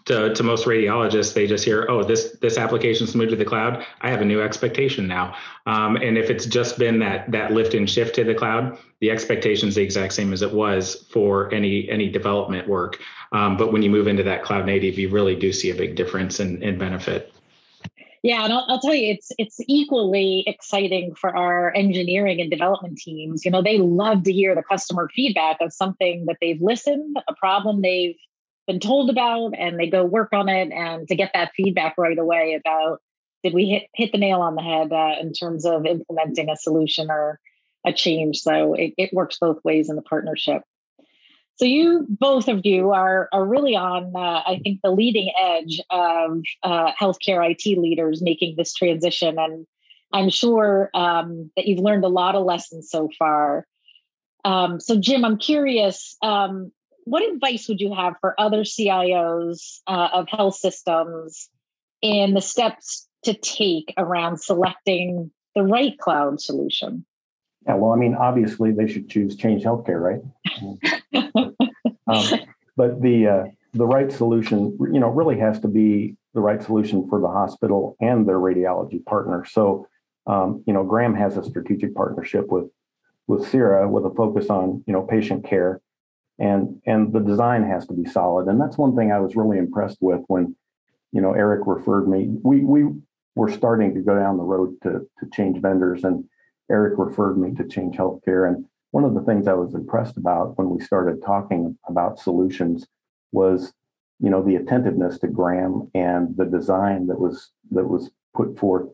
to 0.05 0.33
to 0.35 0.43
most 0.43 0.65
radiologists, 0.65 1.33
they 1.33 1.47
just 1.47 1.65
hear, 1.65 1.87
oh, 1.89 2.03
this 2.03 2.37
this 2.41 2.57
application's 2.57 3.15
moved 3.15 3.31
to 3.31 3.37
the 3.37 3.45
cloud. 3.45 3.85
I 4.01 4.09
have 4.09 4.21
a 4.21 4.25
new 4.25 4.41
expectation 4.41 5.07
now. 5.07 5.35
Um, 5.65 5.95
and 5.95 6.17
if 6.17 6.29
it's 6.29 6.45
just 6.45 6.77
been 6.77 6.99
that 6.99 7.31
that 7.31 7.51
lift 7.51 7.73
and 7.73 7.89
shift 7.89 8.15
to 8.15 8.23
the 8.23 8.35
cloud, 8.35 8.77
the 9.01 9.09
expectation 9.09 9.67
is 9.67 9.75
the 9.75 9.81
exact 9.81 10.13
same 10.13 10.31
as 10.31 10.43
it 10.43 10.53
was 10.53 11.07
for 11.09 11.51
any 11.53 11.89
any 11.89 12.09
development 12.09 12.67
work. 12.67 12.99
Um, 13.31 13.57
but 13.57 13.73
when 13.73 13.81
you 13.81 13.89
move 13.89 14.07
into 14.07 14.23
that 14.23 14.43
cloud 14.43 14.65
native, 14.65 14.97
you 14.97 15.09
really 15.09 15.35
do 15.35 15.51
see 15.51 15.71
a 15.71 15.75
big 15.75 15.95
difference 15.95 16.39
in, 16.39 16.61
in 16.61 16.77
benefit. 16.77 17.33
Yeah, 18.23 18.43
and 18.43 18.53
I'll, 18.53 18.65
I'll, 18.69 18.79
tell 18.79 18.93
you, 18.93 19.11
it's 19.11 19.31
it's 19.39 19.57
equally 19.67 20.43
exciting 20.45 21.15
for 21.15 21.35
our 21.35 21.73
engineering 21.75 22.39
and 22.39 22.51
development 22.51 22.99
teams. 22.99 23.43
You 23.43 23.49
know, 23.49 23.63
they 23.63 23.79
love 23.79 24.23
to 24.23 24.31
hear 24.31 24.53
the 24.53 24.61
customer 24.61 25.09
feedback 25.15 25.57
of 25.59 25.73
something 25.73 26.25
that 26.27 26.37
they've 26.39 26.61
listened, 26.61 27.17
a 27.27 27.33
problem 27.33 27.81
they've 27.81 28.15
been 28.67 28.79
told 28.79 29.09
about, 29.09 29.53
and 29.57 29.79
they 29.79 29.87
go 29.87 30.05
work 30.05 30.29
on 30.33 30.47
it, 30.47 30.71
and 30.71 31.07
to 31.07 31.15
get 31.15 31.31
that 31.33 31.53
feedback 31.57 31.95
right 31.97 32.19
away 32.19 32.59
about 32.63 33.01
did 33.41 33.55
we 33.55 33.65
hit 33.65 33.83
hit 33.95 34.11
the 34.11 34.19
nail 34.19 34.41
on 34.41 34.53
the 34.53 34.61
head 34.61 34.93
uh, 34.93 35.19
in 35.19 35.33
terms 35.33 35.65
of 35.65 35.87
implementing 35.87 36.51
a 36.51 36.55
solution 36.55 37.09
or 37.09 37.39
a 37.85 37.93
change. 37.93 38.39
So 38.39 38.73
it, 38.73 38.93
it 38.97 39.13
works 39.13 39.37
both 39.39 39.63
ways 39.63 39.89
in 39.89 39.95
the 39.95 40.01
partnership. 40.01 40.63
So 41.55 41.65
you, 41.65 42.07
both 42.09 42.47
of 42.47 42.61
you, 42.63 42.91
are 42.91 43.29
are 43.31 43.45
really 43.45 43.75
on, 43.75 44.13
uh, 44.15 44.41
I 44.45 44.59
think, 44.63 44.79
the 44.81 44.89
leading 44.89 45.31
edge 45.39 45.79
of 45.91 46.41
uh, 46.63 46.91
healthcare 46.99 47.47
IT 47.47 47.77
leaders 47.77 48.21
making 48.21 48.55
this 48.57 48.73
transition, 48.73 49.37
and 49.37 49.67
I'm 50.11 50.29
sure 50.29 50.89
um, 50.93 51.51
that 51.55 51.67
you've 51.67 51.79
learned 51.79 52.03
a 52.03 52.09
lot 52.09 52.35
of 52.35 52.45
lessons 52.45 52.89
so 52.89 53.09
far. 53.17 53.67
Um, 54.43 54.79
so, 54.79 54.99
Jim, 54.99 55.23
I'm 55.23 55.37
curious, 55.37 56.17
um, 56.23 56.71
what 57.03 57.23
advice 57.23 57.67
would 57.67 57.79
you 57.79 57.93
have 57.93 58.15
for 58.21 58.39
other 58.39 58.63
CIOs 58.63 59.81
uh, 59.85 60.09
of 60.13 60.29
health 60.29 60.55
systems 60.55 61.49
in 62.01 62.33
the 62.33 62.41
steps 62.41 63.07
to 63.25 63.33
take 63.33 63.93
around 63.97 64.41
selecting 64.41 65.31
the 65.55 65.63
right 65.63 65.97
cloud 65.99 66.41
solution? 66.41 67.05
Yeah, 67.67 67.75
well, 67.75 67.91
I 67.91 67.95
mean, 67.95 68.15
obviously 68.15 68.71
they 68.71 68.87
should 68.87 69.09
choose 69.09 69.35
Change 69.35 69.63
Healthcare, 69.63 70.01
right? 70.01 70.21
um, 72.07 72.39
but 72.75 73.01
the 73.01 73.27
uh, 73.27 73.43
the 73.73 73.85
right 73.85 74.11
solution, 74.11 74.77
you 74.79 74.99
know, 74.99 75.09
really 75.09 75.39
has 75.39 75.59
to 75.59 75.67
be 75.67 76.15
the 76.33 76.41
right 76.41 76.61
solution 76.61 77.07
for 77.09 77.19
the 77.19 77.27
hospital 77.27 77.95
and 77.99 78.27
their 78.27 78.39
radiology 78.39 79.03
partner. 79.05 79.45
So, 79.45 79.87
um, 80.27 80.63
you 80.65 80.73
know, 80.73 80.83
Graham 80.83 81.13
has 81.15 81.37
a 81.37 81.43
strategic 81.43 81.93
partnership 81.95 82.47
with 82.49 82.69
with 83.27 83.47
CIRA 83.47 83.87
with 83.89 84.05
a 84.05 84.09
focus 84.15 84.49
on 84.49 84.83
you 84.87 84.93
know 84.93 85.03
patient 85.03 85.45
care, 85.45 85.81
and 86.39 86.81
and 86.85 87.13
the 87.13 87.19
design 87.19 87.63
has 87.63 87.85
to 87.87 87.93
be 87.93 88.09
solid. 88.09 88.47
And 88.47 88.59
that's 88.59 88.77
one 88.77 88.95
thing 88.95 89.11
I 89.11 89.19
was 89.19 89.35
really 89.35 89.57
impressed 89.57 89.97
with 90.01 90.21
when, 90.27 90.55
you 91.11 91.21
know, 91.21 91.33
Eric 91.33 91.61
referred 91.65 92.07
me. 92.07 92.27
We 92.43 92.61
we 92.61 92.89
were 93.35 93.51
starting 93.51 93.93
to 93.95 94.01
go 94.01 94.15
down 94.15 94.37
the 94.37 94.43
road 94.43 94.75
to 94.83 95.07
to 95.19 95.29
change 95.31 95.61
vendors 95.61 96.03
and 96.03 96.25
Eric 96.71 96.93
referred 96.97 97.37
me 97.37 97.53
to 97.55 97.67
Change 97.67 97.97
Healthcare. 97.97 98.47
And 98.47 98.65
one 98.91 99.03
of 99.03 99.13
the 99.13 99.21
things 99.21 99.47
I 99.47 99.53
was 99.53 99.73
impressed 99.75 100.17
about 100.17 100.57
when 100.57 100.69
we 100.69 100.83
started 100.83 101.21
talking 101.23 101.77
about 101.87 102.19
solutions 102.19 102.87
was, 103.31 103.73
you 104.19 104.29
know, 104.29 104.41
the 104.41 104.55
attentiveness 104.55 105.19
to 105.19 105.27
Graham 105.27 105.91
and 105.93 106.35
the 106.37 106.45
design 106.45 107.07
that 107.07 107.19
was 107.19 107.51
that 107.71 107.87
was 107.87 108.11
put 108.35 108.57
forth 108.57 108.89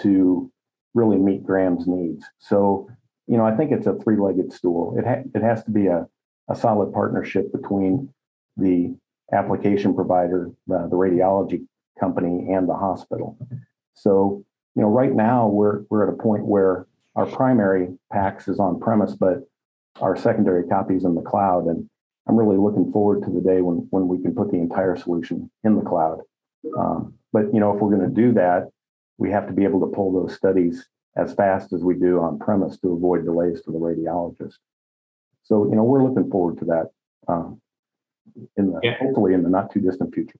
to 0.00 0.50
really 0.94 1.18
meet 1.18 1.44
Graham's 1.44 1.86
needs. 1.86 2.24
So, 2.38 2.88
you 3.26 3.36
know, 3.36 3.44
I 3.44 3.56
think 3.56 3.72
it's 3.72 3.86
a 3.86 3.94
three-legged 3.94 4.52
stool. 4.52 4.96
It 4.98 5.06
ha- 5.06 5.28
it 5.34 5.42
has 5.42 5.64
to 5.64 5.70
be 5.70 5.86
a, 5.86 6.06
a 6.48 6.56
solid 6.56 6.92
partnership 6.92 7.52
between 7.52 8.12
the 8.56 8.94
application 9.32 9.94
provider, 9.94 10.50
the, 10.66 10.88
the 10.90 10.96
radiology 10.96 11.66
company, 11.98 12.52
and 12.52 12.68
the 12.68 12.74
hospital. 12.74 13.38
So, 13.94 14.44
you 14.74 14.82
know, 14.82 14.88
right 14.88 15.12
now 15.12 15.48
we're 15.48 15.82
we're 15.88 16.08
at 16.08 16.14
a 16.14 16.22
point 16.22 16.46
where 16.46 16.86
our 17.14 17.26
primary 17.26 17.88
PACS 18.12 18.48
is 18.48 18.58
on 18.58 18.80
premise, 18.80 19.14
but 19.14 19.40
our 20.00 20.16
secondary 20.16 20.66
copies 20.66 21.04
in 21.04 21.14
the 21.14 21.22
cloud. 21.22 21.66
And 21.66 21.88
I'm 22.28 22.36
really 22.36 22.56
looking 22.56 22.90
forward 22.92 23.22
to 23.24 23.30
the 23.30 23.40
day 23.40 23.60
when, 23.60 23.86
when 23.90 24.08
we 24.08 24.20
can 24.22 24.34
put 24.34 24.50
the 24.50 24.58
entire 24.58 24.96
solution 24.96 25.50
in 25.64 25.76
the 25.76 25.82
cloud. 25.82 26.20
Um, 26.78 27.14
but 27.32 27.52
you 27.52 27.60
know, 27.60 27.74
if 27.74 27.80
we're 27.80 27.94
going 27.94 28.08
to 28.08 28.14
do 28.14 28.32
that, 28.32 28.70
we 29.18 29.30
have 29.30 29.46
to 29.46 29.52
be 29.52 29.64
able 29.64 29.80
to 29.80 29.94
pull 29.94 30.12
those 30.12 30.34
studies 30.34 30.88
as 31.16 31.34
fast 31.34 31.72
as 31.72 31.82
we 31.82 31.94
do 31.94 32.20
on 32.20 32.38
premise 32.38 32.78
to 32.78 32.92
avoid 32.92 33.24
delays 33.24 33.60
for 33.64 33.72
the 33.72 33.78
radiologist. 33.78 34.54
So 35.42 35.68
you 35.68 35.76
know, 35.76 35.84
we're 35.84 36.02
looking 36.02 36.30
forward 36.30 36.58
to 36.60 36.64
that 36.66 36.90
um, 37.28 37.60
in 38.56 38.72
the 38.72 38.80
yeah. 38.82 38.96
hopefully 39.00 39.34
in 39.34 39.42
the 39.42 39.50
not 39.50 39.72
too 39.72 39.80
distant 39.80 40.14
future. 40.14 40.38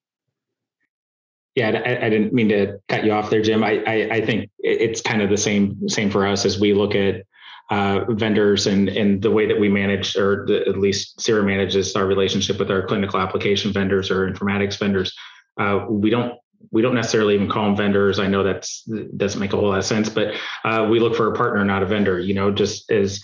Yeah, 1.54 1.82
I, 1.84 2.06
I, 2.06 2.08
didn't 2.08 2.32
mean 2.32 2.48
to 2.48 2.78
cut 2.88 3.04
you 3.04 3.12
off 3.12 3.28
there, 3.28 3.42
Jim. 3.42 3.62
I, 3.62 3.82
I, 3.86 4.08
I, 4.10 4.24
think 4.24 4.50
it's 4.60 5.02
kind 5.02 5.20
of 5.20 5.28
the 5.28 5.36
same 5.36 5.86
same 5.86 6.10
for 6.10 6.26
us 6.26 6.46
as 6.46 6.58
we 6.58 6.72
look 6.72 6.94
at 6.94 7.26
uh, 7.70 8.04
vendors 8.08 8.66
and 8.66 8.88
and 8.88 9.20
the 9.20 9.30
way 9.30 9.46
that 9.46 9.60
we 9.60 9.68
manage, 9.68 10.16
or 10.16 10.46
the, 10.46 10.66
at 10.66 10.78
least 10.78 11.20
CIRA 11.20 11.42
manages 11.42 11.94
our 11.94 12.06
relationship 12.06 12.58
with 12.58 12.70
our 12.70 12.86
clinical 12.86 13.20
application 13.20 13.70
vendors 13.70 14.10
or 14.10 14.30
informatics 14.30 14.78
vendors. 14.78 15.14
Uh, 15.60 15.84
we 15.90 16.08
don't 16.08 16.38
we 16.70 16.80
don't 16.80 16.94
necessarily 16.94 17.34
even 17.34 17.50
call 17.50 17.64
them 17.64 17.76
vendors. 17.76 18.18
I 18.18 18.28
know 18.28 18.42
that 18.44 18.68
doesn't 19.16 19.40
make 19.40 19.52
a 19.52 19.56
whole 19.56 19.68
lot 19.68 19.78
of 19.78 19.84
sense, 19.84 20.08
but 20.08 20.34
uh, 20.64 20.86
we 20.90 21.00
look 21.00 21.14
for 21.14 21.32
a 21.32 21.36
partner, 21.36 21.64
not 21.64 21.82
a 21.82 21.86
vendor. 21.86 22.18
You 22.18 22.34
know, 22.34 22.50
just 22.50 22.90
as 22.90 23.22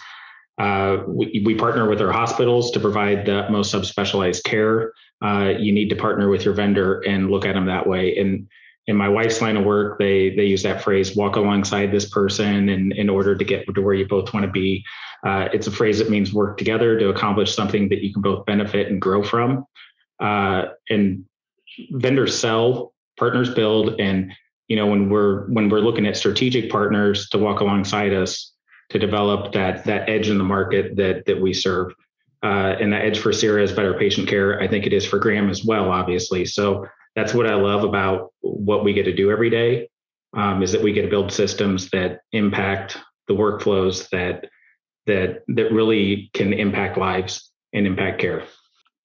uh, 0.58 0.98
we, 1.06 1.42
we 1.44 1.54
partner 1.54 1.88
with 1.88 2.02
our 2.02 2.12
hospitals 2.12 2.72
to 2.72 2.80
provide 2.80 3.26
the 3.26 3.48
most 3.48 3.72
subspecialized 3.72 4.42
care 4.44 4.92
uh, 5.22 5.52
you 5.58 5.72
need 5.72 5.88
to 5.90 5.96
partner 5.96 6.28
with 6.28 6.44
your 6.44 6.54
vendor 6.54 7.00
and 7.00 7.30
look 7.30 7.44
at 7.44 7.54
them 7.54 7.66
that 7.66 7.86
way. 7.86 8.16
And 8.16 8.48
in 8.86 8.96
my 8.96 9.08
wife's 9.08 9.42
line 9.42 9.56
of 9.56 9.64
work, 9.64 9.98
they 9.98 10.30
they 10.30 10.46
use 10.46 10.62
that 10.62 10.82
phrase 10.82 11.14
"walk 11.14 11.36
alongside 11.36 11.92
this 11.92 12.08
person" 12.08 12.68
in 12.68 12.92
in 12.92 13.10
order 13.10 13.36
to 13.36 13.44
get 13.44 13.66
to 13.72 13.80
where 13.82 13.94
you 13.94 14.06
both 14.06 14.32
want 14.32 14.46
to 14.46 14.52
be. 14.52 14.84
Uh, 15.26 15.48
it's 15.52 15.66
a 15.66 15.70
phrase 15.70 15.98
that 15.98 16.10
means 16.10 16.32
work 16.32 16.56
together 16.56 16.98
to 16.98 17.10
accomplish 17.10 17.54
something 17.54 17.88
that 17.90 18.02
you 18.02 18.12
can 18.12 18.22
both 18.22 18.46
benefit 18.46 18.88
and 18.88 19.00
grow 19.00 19.22
from. 19.22 19.66
Uh, 20.20 20.66
and 20.88 21.24
vendors 21.90 22.38
sell, 22.38 22.94
partners 23.18 23.52
build, 23.52 24.00
and 24.00 24.32
you 24.68 24.76
know 24.76 24.86
when 24.86 25.10
we're 25.10 25.46
when 25.48 25.68
we're 25.68 25.80
looking 25.80 26.06
at 26.06 26.16
strategic 26.16 26.70
partners 26.70 27.28
to 27.30 27.38
walk 27.38 27.60
alongside 27.60 28.14
us 28.14 28.52
to 28.90 28.98
develop 28.98 29.52
that 29.52 29.84
that 29.84 30.08
edge 30.08 30.30
in 30.30 30.38
the 30.38 30.44
market 30.44 30.96
that 30.96 31.26
that 31.26 31.40
we 31.40 31.52
serve 31.52 31.92
uh, 32.42 32.76
and 32.80 32.92
that 32.92 33.04
edge 33.04 33.18
for 33.18 33.32
CIRA 33.32 33.62
is 33.62 33.72
better 33.72 33.94
patient 33.94 34.28
care. 34.28 34.60
I 34.60 34.68
think 34.68 34.86
it 34.86 34.92
is 34.92 35.04
for 35.04 35.18
Graham 35.18 35.50
as 35.50 35.64
well, 35.64 35.90
obviously. 35.90 36.44
So 36.44 36.86
that's 37.16 37.34
what 37.34 37.46
I 37.46 37.54
love 37.54 37.84
about 37.84 38.32
what 38.40 38.84
we 38.84 38.92
get 38.92 39.04
to 39.04 39.14
do 39.14 39.30
every 39.30 39.50
day. 39.50 39.88
Um, 40.36 40.62
is 40.62 40.72
that 40.72 40.82
we 40.82 40.92
get 40.92 41.02
to 41.02 41.08
build 41.08 41.32
systems 41.32 41.88
that 41.90 42.20
impact 42.32 42.98
the 43.28 43.34
workflows 43.34 44.08
that 44.10 44.44
that 45.06 45.42
that 45.48 45.72
really 45.72 46.30
can 46.34 46.52
impact 46.52 46.98
lives 46.98 47.50
and 47.72 47.86
impact 47.86 48.20
care. 48.20 48.44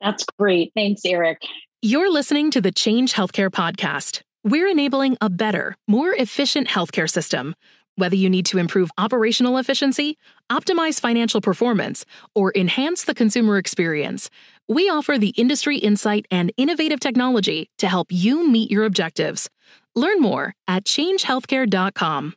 That's 0.02 0.25
great. 0.38 0.72
Thanks, 0.75 1.02
Eric. 1.06 1.42
You're 1.82 2.12
listening 2.12 2.52
to 2.52 2.62
the 2.62 2.72
Change 2.72 3.13
Healthcare 3.13 3.50
podcast. 3.50 4.22
We're 4.44 4.68
enabling 4.68 5.18
a 5.22 5.30
better, 5.30 5.75
more 5.88 6.13
efficient 6.13 6.68
healthcare 6.68 7.10
system. 7.10 7.56
Whether 7.96 8.16
you 8.16 8.30
need 8.30 8.46
to 8.48 8.58
improve 8.58 8.90
operational 8.98 9.58
efficiency, 9.58 10.18
optimize 10.52 11.00
financial 11.00 11.42
performance, 11.42 12.06
or 12.34 12.52
enhance 12.56 13.04
the 13.04 13.14
consumer 13.14 13.58
experience, 13.58 14.30
we 14.68 14.90
offer 14.90 15.18
the 15.18 15.30
industry 15.30 15.78
insight 15.78 16.26
and 16.32 16.52
innovative 16.58 17.00
technology 17.00 17.70
to 17.78 17.88
help 17.88 18.08
you 18.10 18.50
meet 18.50 18.72
your 18.72 18.86
objectives. 18.86 19.50
Learn 19.96 20.20
more 20.20 20.56
at 20.68 20.86
changehealthcare.com. 20.86 22.34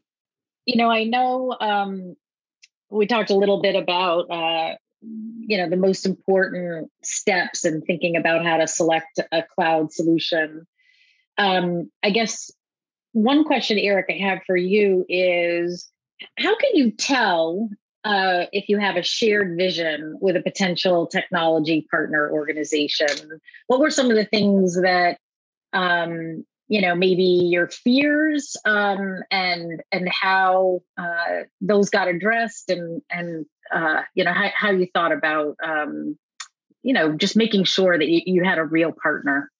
You 0.67 0.77
know, 0.77 0.91
I 0.91 1.05
know 1.05 1.57
um, 1.59 2.17
we 2.91 3.07
talked 3.07 3.31
a 3.31 3.37
little 3.37 3.63
bit 3.63 3.77
about 3.77 4.31
uh, 4.31 4.75
you 5.01 5.59
know 5.59 5.69
the 5.69 5.77
most 5.77 6.07
important 6.07 6.91
steps 7.03 7.65
in 7.65 7.83
thinking 7.83 8.17
about 8.17 8.45
how 8.45 8.57
to 8.57 8.67
select 8.67 9.21
a 9.33 9.43
cloud 9.55 9.93
solution 9.93 10.67
um, 11.39 11.91
i 12.03 12.11
guess 12.11 12.51
one 13.16 13.44
question 13.44 13.78
eric 13.78 14.06
i 14.11 14.12
have 14.12 14.40
for 14.46 14.56
you 14.56 15.04
is 15.08 15.90
how 16.38 16.56
can 16.56 16.70
you 16.75 16.90
tell 16.90 17.68
uh, 18.04 18.46
if 18.52 18.68
you 18.68 18.78
have 18.78 18.96
a 18.96 19.02
shared 19.02 19.56
vision 19.56 20.16
with 20.20 20.37
a 20.37 20.40
potential 20.40 21.08
technology 21.08 21.87
partner 21.90 22.30
organization? 22.30 23.40
What 23.66 23.80
were 23.80 23.90
some 23.90 24.11
of 24.11 24.16
the 24.16 24.25
things 24.25 24.80
that 24.80 25.18
um, 25.73 26.44
you 26.68 26.80
know 26.80 26.94
maybe 26.94 27.25
your 27.25 27.68
fears 27.68 28.56
um, 28.64 29.23
and 29.30 29.82
and 29.90 30.08
how 30.08 30.82
uh, 30.96 31.44
those 31.61 31.90
got 31.90 32.06
addressed 32.06 32.70
and 32.70 33.02
and 33.11 33.44
uh, 33.75 34.02
you 34.14 34.23
know 34.23 34.32
how, 34.32 34.50
how 34.54 34.70
you 34.70 34.87
thought 34.94 35.12
about 35.12 35.56
um, 35.64 36.16
you 36.85 36.92
know 36.92 37.16
just 37.16 37.37
making 37.37 37.64
sure 37.64 37.99
that 37.99 38.08
you, 38.08 38.20
you 38.25 38.44
had 38.44 38.58
a 38.58 38.64
real 38.64 38.92
partner? 39.02 39.50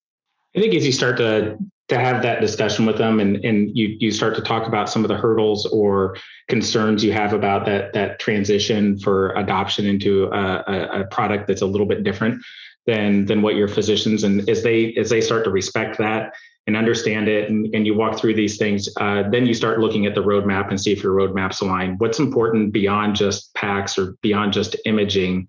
I 0.55 0.61
think 0.61 0.73
as 0.75 0.87
you 0.87 0.93
start 0.93 1.17
to 1.17 1.59
to 1.89 1.99
have 1.99 2.23
that 2.23 2.41
discussion 2.41 2.85
with 2.85 2.99
them 2.99 3.21
and 3.21 3.45
and 3.45 3.77
you 3.77 3.97
you 4.01 4.11
start 4.11 4.35
to 4.35 4.43
talk 4.43 4.67
about 4.67 4.89
some 4.89 5.05
of 5.05 5.09
the 5.09 5.17
hurdles 5.17 5.67
or 5.67 6.17
concerns 6.49 7.05
you 7.05 7.13
have 7.13 7.33
about 7.33 7.65
that 7.65 7.93
that 7.93 8.19
transition 8.19 8.99
for 8.99 9.31
adoption 9.35 9.87
into 9.87 10.25
a, 10.27 11.03
a 11.03 11.05
product 11.11 11.47
that's 11.47 11.63
a 11.63 11.67
little 11.67 11.87
bit 11.87 12.03
different 12.03 12.43
than 12.87 13.25
than 13.27 13.43
what 13.43 13.55
your 13.55 13.69
physicians 13.69 14.25
and 14.25 14.49
as 14.49 14.63
they 14.63 14.95
as 14.95 15.11
they 15.11 15.21
start 15.21 15.45
to 15.45 15.51
respect 15.51 15.99
that 15.99 16.33
and 16.67 16.77
understand 16.77 17.29
it 17.29 17.49
and, 17.49 17.73
and 17.75 17.87
you 17.87 17.95
walk 17.95 18.19
through 18.19 18.35
these 18.35 18.57
things 18.57 18.89
uh, 19.01 19.23
then 19.31 19.47
you 19.47 19.55
start 19.55 19.79
looking 19.79 20.07
at 20.07 20.15
the 20.15 20.23
roadmap 20.23 20.71
and 20.71 20.81
see 20.81 20.93
if 20.93 21.03
your 21.03 21.15
roadmaps 21.15 21.61
align. 21.63 21.95
What's 21.99 22.19
important 22.19 22.73
beyond 22.73 23.15
just 23.15 23.55
PACS 23.55 23.99
or 23.99 24.17
beyond 24.23 24.53
just 24.53 24.77
imaging 24.85 25.47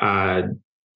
uh, 0.00 0.42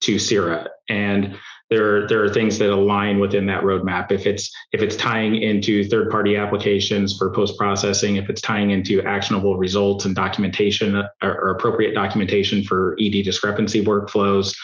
to 0.01 0.19
CIRA 0.19 0.69
and 0.89 1.37
there, 1.71 2.09
there 2.09 2.25
are 2.25 2.29
things 2.29 2.59
that 2.59 2.71
align 2.71 3.21
within 3.21 3.47
that 3.47 3.63
roadmap. 3.63 4.11
If 4.11 4.27
it's 4.27 4.53
if 4.73 4.83
it's 4.83 4.97
tying 4.97 5.41
into 5.41 5.89
third 5.89 6.11
party 6.11 6.37
applications 6.37 7.17
for 7.17 7.31
post 7.31 7.57
processing 7.57 8.17
if 8.17 8.29
it's 8.29 8.41
tying 8.41 8.71
into 8.73 9.01
actionable 9.03 9.57
results 9.57 10.05
and 10.05 10.15
documentation 10.15 10.97
or, 10.97 11.09
or 11.23 11.51
appropriate 11.51 11.95
documentation 11.95 12.65
for 12.65 12.97
ed 13.01 13.23
discrepancy 13.23 13.85
workflows 13.85 14.57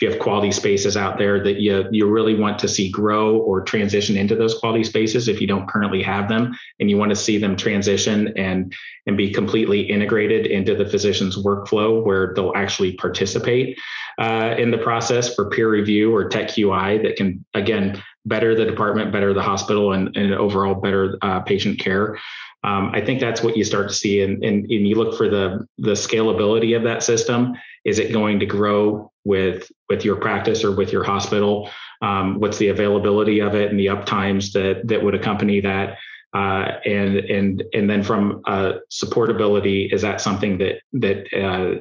if 0.00 0.02
you 0.02 0.10
have 0.10 0.18
quality 0.18 0.50
spaces 0.50 0.96
out 0.96 1.18
there 1.18 1.44
that 1.44 1.60
you 1.60 1.86
you 1.90 2.08
really 2.08 2.34
want 2.34 2.58
to 2.58 2.68
see 2.68 2.90
grow 2.90 3.36
or 3.36 3.60
transition 3.60 4.16
into 4.16 4.34
those 4.34 4.58
quality 4.58 4.82
spaces 4.82 5.28
if 5.28 5.40
you 5.40 5.46
don't 5.46 5.68
currently 5.68 6.02
have 6.02 6.28
them 6.28 6.56
and 6.78 6.88
you 6.88 6.96
want 6.96 7.10
to 7.10 7.16
see 7.16 7.36
them 7.36 7.54
transition 7.54 8.32
and 8.36 8.74
and 9.06 9.16
be 9.16 9.30
completely 9.30 9.80
integrated 9.80 10.46
into 10.46 10.74
the 10.74 10.86
physician's 10.86 11.36
workflow 11.36 12.02
where 12.04 12.32
they'll 12.34 12.54
actually 12.54 12.92
participate 12.92 13.78
uh, 14.20 14.54
in 14.58 14.70
the 14.70 14.78
process 14.78 15.34
for 15.34 15.48
peer 15.48 15.70
review 15.70 16.14
or 16.14 16.28
tech 16.28 16.48
QI 16.48 17.02
that 17.02 17.16
can 17.16 17.44
again 17.54 18.00
better 18.26 18.54
the 18.54 18.66
department, 18.66 19.12
better 19.12 19.32
the 19.32 19.42
hospital, 19.42 19.94
and, 19.94 20.14
and 20.14 20.34
overall 20.34 20.74
better 20.74 21.16
uh, 21.22 21.40
patient 21.40 21.80
care. 21.80 22.18
Um, 22.62 22.90
I 22.92 23.00
think 23.00 23.20
that's 23.20 23.42
what 23.42 23.56
you 23.56 23.64
start 23.64 23.88
to 23.88 23.94
see, 23.94 24.20
and, 24.20 24.44
and, 24.44 24.70
and 24.70 24.86
you 24.86 24.94
look 24.94 25.16
for 25.16 25.30
the 25.30 25.66
the 25.78 25.92
scalability 25.92 26.76
of 26.76 26.82
that 26.82 27.02
system. 27.02 27.54
Is 27.86 27.98
it 27.98 28.12
going 28.12 28.38
to 28.40 28.46
grow 28.46 29.10
with 29.24 29.72
with 29.88 30.04
your 30.04 30.16
practice 30.16 30.62
or 30.62 30.76
with 30.76 30.92
your 30.92 31.02
hospital? 31.02 31.70
Um, 32.02 32.38
what's 32.38 32.58
the 32.58 32.68
availability 32.68 33.40
of 33.40 33.54
it 33.54 33.70
and 33.70 33.80
the 33.80 33.86
uptimes 33.86 34.52
that 34.52 34.86
that 34.88 35.02
would 35.02 35.14
accompany 35.14 35.60
that? 35.60 35.96
Uh, 36.34 36.78
and 36.84 37.16
and 37.16 37.64
and 37.72 37.88
then 37.88 38.02
from 38.02 38.42
uh, 38.46 38.74
supportability, 38.90 39.90
is 39.92 40.02
that 40.02 40.20
something 40.20 40.58
that 40.58 40.82
that 40.92 41.26
uh, 41.32 41.80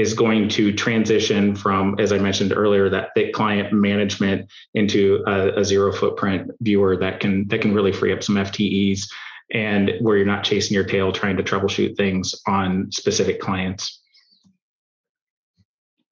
is 0.00 0.14
going 0.14 0.48
to 0.48 0.72
transition 0.72 1.54
from, 1.54 1.98
as 2.00 2.10
I 2.10 2.18
mentioned 2.18 2.54
earlier, 2.56 2.88
that 2.88 3.10
thick 3.14 3.34
client 3.34 3.72
management 3.72 4.50
into 4.72 5.22
a, 5.26 5.60
a 5.60 5.64
zero 5.64 5.92
footprint 5.92 6.50
viewer 6.60 6.96
that 6.96 7.20
can 7.20 7.46
that 7.48 7.60
can 7.60 7.74
really 7.74 7.92
free 7.92 8.12
up 8.12 8.22
some 8.22 8.36
FTEs 8.36 9.10
and 9.52 9.92
where 10.00 10.16
you're 10.16 10.26
not 10.26 10.44
chasing 10.44 10.74
your 10.74 10.84
tail 10.84 11.12
trying 11.12 11.36
to 11.36 11.42
troubleshoot 11.42 11.96
things 11.96 12.34
on 12.46 12.90
specific 12.92 13.40
clients. 13.40 14.00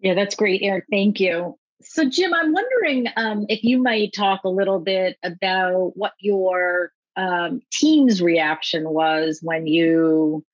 Yeah, 0.01 0.15
that's 0.15 0.37
great, 0.37 0.61
Eric. 0.63 0.85
Thank 0.91 1.19
you. 1.19 1.59
So, 1.81 2.09
Jim, 2.09 2.35
I'm 2.35 2.53
wondering 2.53 3.07
um, 3.17 3.47
if 3.49 3.65
you 3.65 3.81
might 3.81 4.13
talk 4.13 4.45
a 4.45 4.49
little 4.49 4.81
bit 4.81 5.17
about 5.23 5.93
what 5.95 6.13
your 6.19 6.93
um, 7.17 7.63
team's 7.73 8.21
reaction 8.21 8.89
was 8.89 9.41
when 9.43 9.67
you 9.67 10.45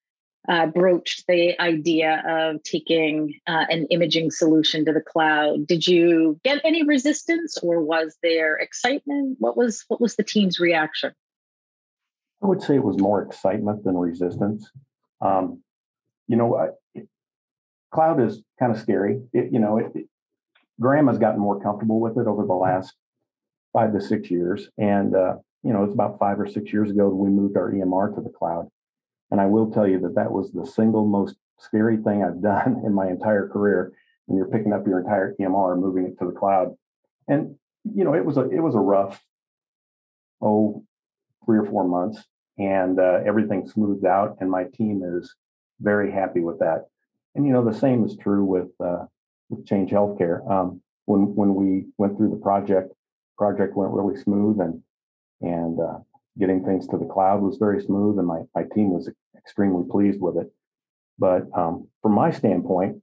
uh, 0.49 0.67
broached 0.67 1.25
the 1.27 1.59
idea 1.61 2.23
of 2.29 2.63
taking 2.65 3.35
uh, 3.47 3.65
an 3.71 3.87
imaging 3.91 4.31
solution 4.31 4.85
to 4.85 4.93
the 4.93 5.01
cloud. 5.01 5.67
Did 5.67 5.87
you 5.87 6.39
get 6.45 6.61
any 6.65 6.83
resistance, 6.83 7.57
or 7.63 7.83
was 7.83 8.17
there 8.23 8.57
excitement? 8.57 9.37
What 9.41 9.57
was 9.57 9.85
what 9.89 10.01
was 10.01 10.17
the 10.17 10.25
team's 10.25 10.61
reaction? 10.61 11.13
I 12.43 12.47
would 12.47 12.63
say 12.63 12.75
it 12.75 12.85
was 12.85 12.99
more 12.99 13.23
excitement 13.23 13.85
than 13.85 13.97
resistance. 13.97 14.71
Um, 15.23 15.63
you 16.29 16.37
know, 16.37 16.57
I, 16.57 17.01
cloud 17.93 18.21
is 18.21 18.43
kind 18.59 18.73
of 18.73 18.79
scary. 18.79 19.23
It, 19.33 19.51
you 19.53 19.59
know, 19.59 19.79
it, 19.79 19.93
it, 19.95 20.07
Graham 20.79 21.07
has 21.07 21.19
gotten 21.19 21.41
more 21.41 21.63
comfortable 21.63 22.01
with 22.01 22.19
it 22.19 22.27
over 22.27 22.45
the 22.45 22.53
last 22.53 22.95
five 23.73 23.93
to 23.95 24.01
six 24.01 24.31
years, 24.31 24.69
and 24.77 25.17
uh, 25.17 25.37
you 25.63 25.73
know, 25.73 25.85
it's 25.85 25.95
about 25.95 26.19
five 26.19 26.39
or 26.39 26.47
six 26.47 26.71
years 26.71 26.91
ago 26.91 27.09
that 27.09 27.17
we 27.17 27.31
moved 27.31 27.57
our 27.57 27.71
EMR 27.71 28.15
to 28.15 28.21
the 28.21 28.29
cloud. 28.29 28.69
And 29.35 29.41
I 29.41 29.47
will 29.47 29.69
tell 29.69 29.89
you 29.89 29.99
that 29.99 30.15
that 30.15 30.31
was 30.31 30.53
the 30.53 30.65
single 30.65 31.05
most 31.07 31.35
scary 31.59 31.97
thing 31.97 32.23
I've 32.23 32.41
done 32.41 32.83
in 32.87 32.95
my 32.95 33.09
entire 33.09 33.49
career. 33.49 33.93
When 34.27 34.39
you're 34.39 34.47
picking 34.47 34.73
up 34.73 34.87
your 34.87 35.01
entire 35.01 35.35
EMR 35.41 35.73
and 35.73 35.83
moving 35.83 36.05
it 36.05 36.17
to 36.21 36.27
the 36.27 36.39
cloud, 36.39 36.77
and 37.27 37.57
you 37.83 38.05
know, 38.05 38.15
it 38.15 38.25
was 38.25 38.37
a 38.37 38.49
it 38.49 38.61
was 38.61 38.77
a 38.77 38.79
rough, 38.79 39.21
oh, 40.41 40.85
three 41.45 41.59
or 41.59 41.65
four 41.65 41.83
months, 41.83 42.23
and 42.59 43.01
uh, 43.01 43.23
everything 43.27 43.67
smoothed 43.67 44.07
out, 44.07 44.37
and 44.39 44.49
my 44.49 44.67
team 44.73 45.03
is 45.05 45.35
very 45.81 46.13
happy 46.13 46.39
with 46.39 46.61
that. 46.61 46.85
And 47.35 47.45
you 47.45 47.53
know, 47.53 47.65
the 47.65 47.77
same 47.77 48.05
is 48.05 48.17
true 48.17 48.45
with 48.45 48.69
uh, 48.79 49.07
with 49.49 49.67
Change 49.67 49.91
Healthcare. 49.91 50.49
Um, 50.49 50.81
when 51.07 51.35
when 51.35 51.57
we 51.57 51.87
went 51.99 52.17
through 52.17 52.31
the 52.31 52.37
project, 52.37 52.95
project 53.37 53.77
went 53.77 53.91
really 53.91 54.17
smooth, 54.17 54.61
and 54.61 54.81
and 55.41 55.81
uh, 55.81 55.99
getting 56.39 56.65
things 56.65 56.87
to 56.89 56.99
the 56.99 57.07
cloud 57.07 57.43
was 57.43 57.57
very 57.57 57.83
smooth, 57.83 58.19
and 58.19 58.27
my 58.27 58.43
my 58.55 58.65
team 58.75 58.91
was 58.91 59.11
extremely 59.37 59.85
pleased 59.89 60.21
with 60.21 60.37
it. 60.37 60.53
But 61.19 61.47
um, 61.57 61.89
from 62.03 62.13
my 62.13 62.31
standpoint, 62.31 63.03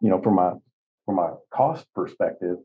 you 0.00 0.10
know, 0.10 0.20
from 0.20 0.38
a 0.38 0.58
from 1.06 1.18
a 1.18 1.36
cost 1.52 1.86
perspective, 1.94 2.56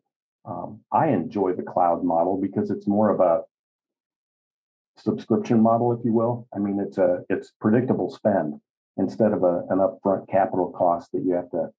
um, 0.45 0.81
I 0.91 1.07
enjoy 1.07 1.53
the 1.53 1.63
cloud 1.63 2.03
model 2.03 2.39
because 2.39 2.69
it's 2.71 2.87
more 2.87 3.09
of 3.09 3.19
a 3.19 3.41
subscription 4.97 5.61
model, 5.61 5.91
if 5.93 6.05
you 6.05 6.13
will. 6.13 6.47
I 6.55 6.59
mean, 6.59 6.79
it's 6.79 6.97
a 6.97 7.23
it's 7.29 7.51
predictable 7.59 8.09
spend 8.09 8.59
instead 8.97 9.33
of 9.33 9.43
a, 9.43 9.63
an 9.69 9.79
upfront 9.79 10.29
capital 10.29 10.71
cost 10.71 11.11
that 11.11 11.23
you 11.25 11.33
have 11.33 11.49
to, 11.51 11.69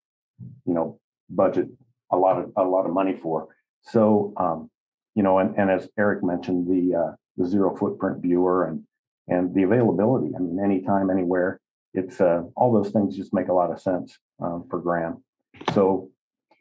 you 0.67 0.75
know, 0.75 1.01
budget 1.31 1.69
a 2.13 2.17
lot 2.17 2.39
of 2.39 2.53
a 2.57 2.63
lot 2.63 2.87
of 2.87 2.93
money 2.93 3.17
for. 3.17 3.49
So, 3.83 4.33
um, 4.37 4.71
you 5.15 5.23
know, 5.23 5.39
and, 5.39 5.57
and 5.57 5.71
as 5.71 5.89
Eric 5.99 6.23
mentioned, 6.23 6.67
the 6.69 6.95
uh, 6.95 7.13
the 7.37 7.47
zero 7.47 7.77
footprint 7.77 8.23
viewer 8.23 8.67
and 8.67 8.83
and 9.29 9.55
the 9.55 9.65
availability. 9.65 10.33
I 10.37 10.39
mean, 10.39 10.61
anytime, 10.63 11.11
anywhere. 11.11 11.61
It's 11.95 12.21
uh, 12.21 12.43
all 12.55 12.73
those 12.73 12.93
things 12.93 13.17
just 13.17 13.35
make 13.35 13.49
a 13.49 13.53
lot 13.53 13.73
of 13.73 13.81
sense 13.81 14.19
um, 14.41 14.67
for 14.69 14.81
Graham. 14.81 15.25
So, 15.73 16.11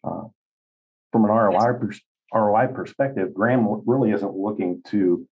uh, 0.03 0.23
from 1.11 1.25
an 1.25 1.31
ROI 1.31 1.73
pers- 1.79 2.01
ROI 2.33 2.67
perspective, 2.73 3.33
Graham 3.33 3.83
really 3.85 4.11
isn't 4.11 4.33
looking 4.33 4.81
to 4.87 5.27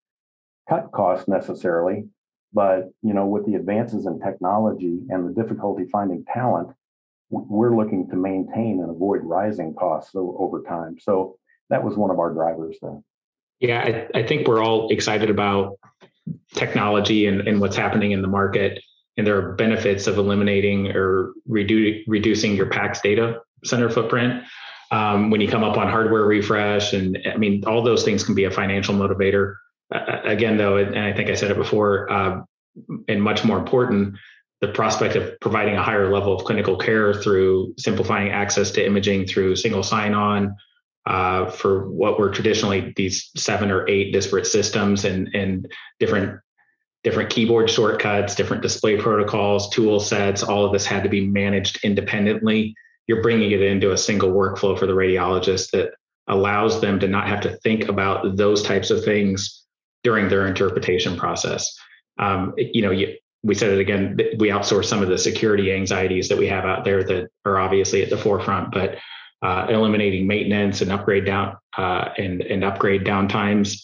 cut 0.69 0.91
costs 0.91 1.27
necessarily, 1.27 2.05
but 2.53 2.91
you 3.01 3.13
know, 3.13 3.25
with 3.25 3.45
the 3.45 3.55
advances 3.55 4.05
in 4.05 4.19
technology 4.19 4.99
and 5.09 5.27
the 5.27 5.41
difficulty 5.41 5.85
finding 5.91 6.25
talent, 6.25 6.69
we're 7.29 7.75
looking 7.75 8.07
to 8.09 8.15
maintain 8.15 8.79
and 8.81 8.89
avoid 8.89 9.21
rising 9.23 9.73
costs 9.73 10.11
over 10.15 10.61
time. 10.61 10.97
So 10.99 11.37
that 11.69 11.83
was 11.83 11.97
one 11.97 12.11
of 12.11 12.19
our 12.19 12.31
drivers 12.31 12.77
there. 12.81 12.99
Yeah, 13.63 14.07
I, 14.13 14.19
I 14.19 14.23
think 14.23 14.45
we're 14.45 14.61
all 14.61 14.89
excited 14.89 15.29
about 15.29 15.79
technology 16.53 17.27
and, 17.27 17.47
and 17.47 17.61
what's 17.61 17.77
happening 17.77 18.11
in 18.11 18.21
the 18.21 18.27
market. 18.27 18.83
And 19.15 19.25
there 19.25 19.37
are 19.37 19.53
benefits 19.53 20.05
of 20.05 20.17
eliminating 20.17 20.87
or 20.87 21.31
redu- 21.49 22.03
reducing 22.05 22.55
your 22.55 22.65
PACS 22.65 23.01
data 23.01 23.39
center 23.63 23.89
footprint. 23.89 24.43
Um, 24.91 25.29
when 25.29 25.39
you 25.39 25.47
come 25.47 25.63
up 25.63 25.77
on 25.77 25.87
hardware 25.87 26.25
refresh, 26.25 26.91
and 26.91 27.17
I 27.25 27.37
mean, 27.37 27.63
all 27.65 27.81
those 27.81 28.03
things 28.03 28.23
can 28.23 28.35
be 28.35 28.43
a 28.43 28.51
financial 28.51 28.95
motivator. 28.95 29.55
Uh, 29.95 30.19
again, 30.25 30.57
though, 30.57 30.75
and 30.75 30.99
I 30.99 31.13
think 31.13 31.29
I 31.29 31.33
said 31.33 31.49
it 31.49 31.57
before, 31.57 32.11
uh, 32.11 32.41
and 33.07 33.23
much 33.23 33.45
more 33.45 33.57
important, 33.57 34.15
the 34.59 34.67
prospect 34.67 35.15
of 35.15 35.39
providing 35.39 35.75
a 35.75 35.83
higher 35.83 36.11
level 36.11 36.35
of 36.35 36.43
clinical 36.43 36.75
care 36.75 37.13
through 37.13 37.75
simplifying 37.77 38.29
access 38.29 38.71
to 38.71 38.85
imaging 38.85 39.25
through 39.25 39.55
single 39.55 39.83
sign 39.83 40.13
on, 40.13 40.53
uh, 41.05 41.49
for 41.49 41.89
what 41.89 42.19
were 42.19 42.29
traditionally 42.29 42.93
these 42.95 43.29
seven 43.35 43.71
or 43.71 43.87
eight 43.89 44.13
disparate 44.13 44.47
systems 44.47 45.05
and 45.05 45.29
and 45.33 45.71
different 45.99 46.39
different 47.03 47.29
keyboard 47.29 47.69
shortcuts, 47.69 48.33
different 48.33 48.61
display 48.63 48.97
protocols, 48.97 49.69
tool 49.69 49.99
sets. 49.99 50.41
All 50.41 50.65
of 50.65 50.71
this 50.71 50.85
had 50.85 51.03
to 51.03 51.09
be 51.09 51.27
managed 51.27 51.83
independently. 51.83 52.75
You're 53.07 53.21
bringing 53.21 53.51
it 53.51 53.61
into 53.61 53.91
a 53.91 53.97
single 53.97 54.31
workflow 54.31 54.79
for 54.79 54.85
the 54.85 54.93
radiologist 54.93 55.71
that 55.71 55.91
allows 56.27 56.79
them 56.79 57.01
to 57.01 57.07
not 57.07 57.27
have 57.27 57.41
to 57.41 57.57
think 57.57 57.89
about 57.89 58.37
those 58.37 58.63
types 58.63 58.89
of 58.89 59.03
things 59.03 59.65
during 60.03 60.29
their 60.29 60.47
interpretation 60.47 61.17
process. 61.17 61.75
Um, 62.19 62.53
you 62.57 62.81
know, 62.81 62.91
you, 62.91 63.15
we 63.43 63.55
said 63.55 63.71
it 63.71 63.79
again. 63.79 64.17
We 64.37 64.47
outsource 64.47 64.85
some 64.85 65.01
of 65.01 65.09
the 65.09 65.17
security 65.17 65.73
anxieties 65.73 66.29
that 66.29 66.37
we 66.37 66.47
have 66.47 66.63
out 66.63 66.85
there 66.85 67.03
that 67.03 67.29
are 67.43 67.59
obviously 67.59 68.01
at 68.01 68.09
the 68.09 68.17
forefront, 68.17 68.71
but 68.71 68.97
uh, 69.43 69.67
eliminating 69.69 70.25
maintenance 70.25 70.81
and 70.81 70.91
upgrade 70.91 71.25
down 71.25 71.57
uh, 71.77 72.09
and 72.17 72.41
and 72.41 72.63
upgrade 72.63 73.03
downtimes, 73.03 73.83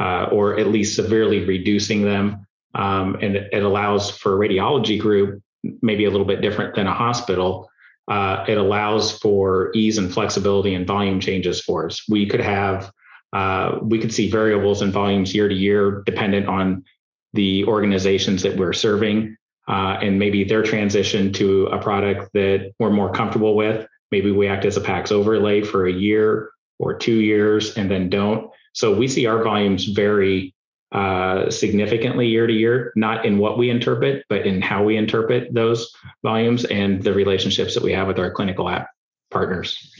uh, 0.00 0.28
or 0.30 0.58
at 0.58 0.68
least 0.68 0.94
severely 0.94 1.44
reducing 1.44 2.02
them. 2.02 2.46
Um, 2.74 3.16
and 3.20 3.34
it, 3.34 3.62
allows 3.64 4.10
for 4.12 4.36
a 4.36 4.48
radiology 4.48 4.98
group, 5.00 5.42
maybe 5.82 6.04
a 6.04 6.10
little 6.10 6.26
bit 6.26 6.40
different 6.40 6.76
than 6.76 6.86
a 6.86 6.94
hospital. 6.94 7.68
Uh, 8.06 8.44
it 8.46 8.56
allows 8.56 9.18
for 9.18 9.72
ease 9.74 9.98
and 9.98 10.12
flexibility 10.12 10.74
and 10.74 10.86
volume 10.86 11.18
changes 11.18 11.60
for 11.60 11.86
us. 11.86 12.08
We 12.08 12.26
could 12.26 12.40
have 12.40 12.92
uh, 13.32 13.78
we 13.82 13.98
could 13.98 14.14
see 14.14 14.30
variables 14.30 14.82
and 14.82 14.92
volumes 14.92 15.34
year 15.34 15.48
to 15.48 15.54
year 15.54 16.02
dependent 16.06 16.46
on 16.46 16.84
the 17.32 17.64
organizations 17.64 18.42
that 18.42 18.56
we're 18.56 18.72
serving 18.72 19.36
uh, 19.68 19.98
and 20.02 20.18
maybe 20.18 20.44
their 20.44 20.62
transition 20.62 21.32
to 21.32 21.66
a 21.66 21.78
product 21.78 22.32
that 22.34 22.72
we're 22.78 22.90
more 22.90 23.12
comfortable 23.12 23.54
with 23.54 23.86
Maybe 24.10 24.30
we 24.30 24.48
act 24.48 24.64
as 24.64 24.76
a 24.76 24.80
PACS 24.80 25.12
overlay 25.12 25.62
for 25.62 25.86
a 25.86 25.92
year 25.92 26.50
or 26.78 26.94
two 26.94 27.14
years 27.14 27.76
and 27.76 27.90
then 27.90 28.08
don't. 28.08 28.50
So 28.72 28.94
we 28.94 29.08
see 29.08 29.26
our 29.26 29.42
volumes 29.42 29.86
vary 29.86 30.54
uh, 30.92 31.50
significantly 31.50 32.26
year 32.26 32.46
to 32.46 32.52
year, 32.52 32.92
not 32.96 33.24
in 33.24 33.38
what 33.38 33.58
we 33.58 33.70
interpret, 33.70 34.24
but 34.28 34.46
in 34.46 34.60
how 34.60 34.82
we 34.82 34.96
interpret 34.96 35.54
those 35.54 35.92
volumes 36.22 36.64
and 36.64 37.02
the 37.02 37.12
relationships 37.12 37.74
that 37.74 37.82
we 37.82 37.92
have 37.92 38.08
with 38.08 38.18
our 38.18 38.30
clinical 38.30 38.68
app 38.68 38.88
partners. 39.30 39.92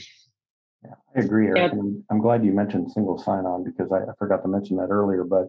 Yeah, 0.83 0.95
I 1.15 1.21
agree, 1.21 1.47
Eric. 1.47 1.73
And 1.73 2.03
I'm 2.09 2.19
glad 2.19 2.43
you 2.43 2.51
mentioned 2.51 2.91
single 2.91 3.17
sign-on 3.17 3.63
because 3.63 3.91
I, 3.91 3.99
I 3.99 4.13
forgot 4.19 4.41
to 4.43 4.49
mention 4.49 4.77
that 4.77 4.89
earlier. 4.89 5.23
But 5.23 5.47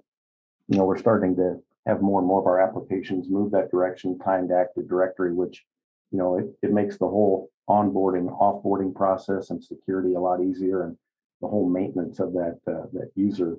you 0.68 0.78
know, 0.78 0.84
we're 0.84 0.98
starting 0.98 1.34
to 1.36 1.60
have 1.86 2.00
more 2.00 2.20
and 2.20 2.28
more 2.28 2.40
of 2.40 2.46
our 2.46 2.60
applications 2.60 3.28
move 3.28 3.50
that 3.52 3.70
direction, 3.70 4.18
timed 4.18 4.52
active 4.52 4.88
directory, 4.88 5.34
which 5.34 5.64
you 6.12 6.18
know 6.18 6.38
it, 6.38 6.46
it 6.62 6.72
makes 6.72 6.98
the 6.98 7.08
whole 7.08 7.50
onboarding, 7.68 8.28
offboarding 8.40 8.94
process 8.94 9.50
and 9.50 9.62
security 9.62 10.14
a 10.14 10.20
lot 10.20 10.42
easier, 10.42 10.84
and 10.84 10.96
the 11.40 11.48
whole 11.48 11.68
maintenance 11.68 12.20
of 12.20 12.32
that 12.32 12.58
uh, 12.66 12.86
that 12.92 13.10
user 13.14 13.56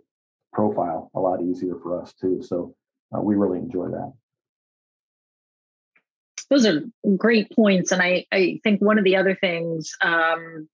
profile 0.51 1.09
a 1.15 1.19
lot 1.19 1.41
easier 1.41 1.75
for 1.81 2.01
us 2.01 2.13
too. 2.13 2.41
So 2.41 2.75
uh, 3.15 3.21
we 3.21 3.35
really 3.35 3.59
enjoy 3.59 3.89
that. 3.89 4.13
Those 6.49 6.65
are 6.65 6.81
great 7.17 7.51
points, 7.55 7.91
and 7.91 8.01
I 8.01 8.25
I 8.31 8.59
think 8.63 8.81
one 8.81 8.97
of 8.97 9.03
the 9.03 9.15
other 9.15 9.35
things 9.35 9.91
um, 10.01 10.67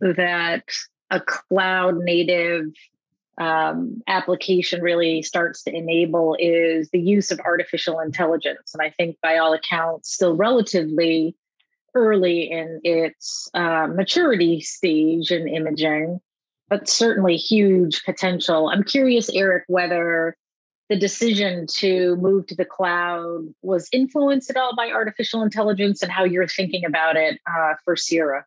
that 0.00 0.64
a 1.10 1.20
cloud 1.20 1.98
native 1.98 2.66
um, 3.38 4.02
application 4.08 4.82
really 4.82 5.22
starts 5.22 5.62
to 5.64 5.74
enable 5.74 6.36
is 6.38 6.90
the 6.90 7.00
use 7.00 7.30
of 7.30 7.40
artificial 7.40 8.00
intelligence. 8.00 8.74
And 8.74 8.82
I 8.82 8.90
think, 8.90 9.16
by 9.22 9.38
all 9.38 9.52
accounts, 9.52 10.12
still 10.12 10.36
relatively 10.36 11.36
early 11.94 12.50
in 12.50 12.80
its 12.84 13.48
uh, 13.54 13.86
maturity 13.86 14.60
stage 14.60 15.30
in 15.30 15.48
imaging, 15.48 16.20
but 16.68 16.88
certainly 16.88 17.36
huge 17.36 18.04
potential. 18.04 18.68
I'm 18.68 18.84
curious, 18.84 19.28
Eric, 19.30 19.64
whether 19.66 20.36
the 20.88 20.96
decision 20.96 21.66
to 21.66 22.16
move 22.16 22.46
to 22.48 22.54
the 22.54 22.64
cloud 22.64 23.46
was 23.62 23.88
influenced 23.92 24.50
at 24.50 24.56
all 24.56 24.76
by 24.76 24.90
artificial 24.90 25.42
intelligence 25.42 26.02
and 26.02 26.12
how 26.12 26.24
you're 26.24 26.46
thinking 26.46 26.84
about 26.84 27.16
it 27.16 27.40
uh, 27.46 27.74
for 27.84 27.96
CIRA. 27.96 28.44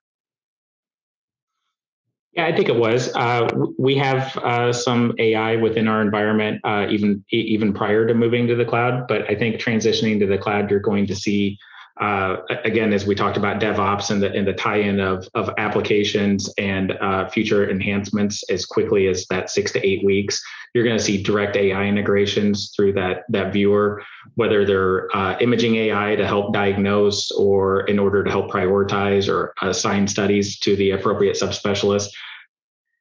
Yeah, 2.34 2.46
I 2.46 2.56
think 2.56 2.68
it 2.68 2.76
was. 2.76 3.16
Uh, 3.16 3.48
we 3.80 3.96
have 3.96 4.36
uh, 4.38 4.74
some 4.74 5.16
AI 5.18 5.56
within 5.56 5.88
our 5.88 6.02
environment, 6.02 6.60
uh, 6.66 6.86
even 6.90 7.24
even 7.30 7.74
prior 7.74 8.06
to 8.06 8.14
moving 8.14 8.46
to 8.48 8.56
the 8.56 8.66
cloud. 8.66 9.08
But 9.08 9.30
I 9.32 9.36
think 9.36 9.56
transitioning 9.56 10.20
to 10.20 10.28
the 10.28 10.38
cloud, 10.38 10.70
you're 10.70 10.82
going 10.82 11.08
to 11.08 11.16
see 11.16 11.58
uh, 11.98 12.42
again, 12.66 12.92
as 12.92 13.06
we 13.06 13.16
talked 13.16 13.38
about 13.38 13.62
DevOps 13.62 14.12
and 14.12 14.22
the 14.22 14.30
and 14.34 14.46
the 14.46 14.54
tie-in 14.54 15.00
of 15.00 15.30
of 15.34 15.50
applications 15.58 16.54
and 16.58 16.92
uh, 17.00 17.30
future 17.30 17.70
enhancements 17.70 18.44
as 18.50 18.66
quickly 18.66 19.08
as 19.08 19.26
that 19.28 19.50
six 19.50 19.72
to 19.72 19.86
eight 19.88 20.04
weeks, 20.04 20.44
you're 20.74 20.84
going 20.84 20.98
to 20.98 21.04
see 21.04 21.24
direct 21.24 21.56
AI 21.56 21.86
integrations 21.86 22.74
through 22.76 22.92
that 22.94 23.24
that 23.30 23.54
viewer, 23.54 24.04
whether 24.34 24.66
they're 24.66 25.16
uh, 25.16 25.38
imaging 25.40 25.76
AI 25.76 26.18
to 26.18 26.28
help 26.28 26.54
diagnose 26.54 27.32
or 27.32 27.82
in 27.88 27.98
order 27.98 28.26
to 28.26 28.30
help 28.30 28.52
prioritize 28.52 29.30
or 29.30 29.54
assign 29.62 30.06
studies 30.06 30.60
to 30.60 30.76
the 30.76 30.92
appropriate 30.92 31.38
subspecialist. 31.38 32.10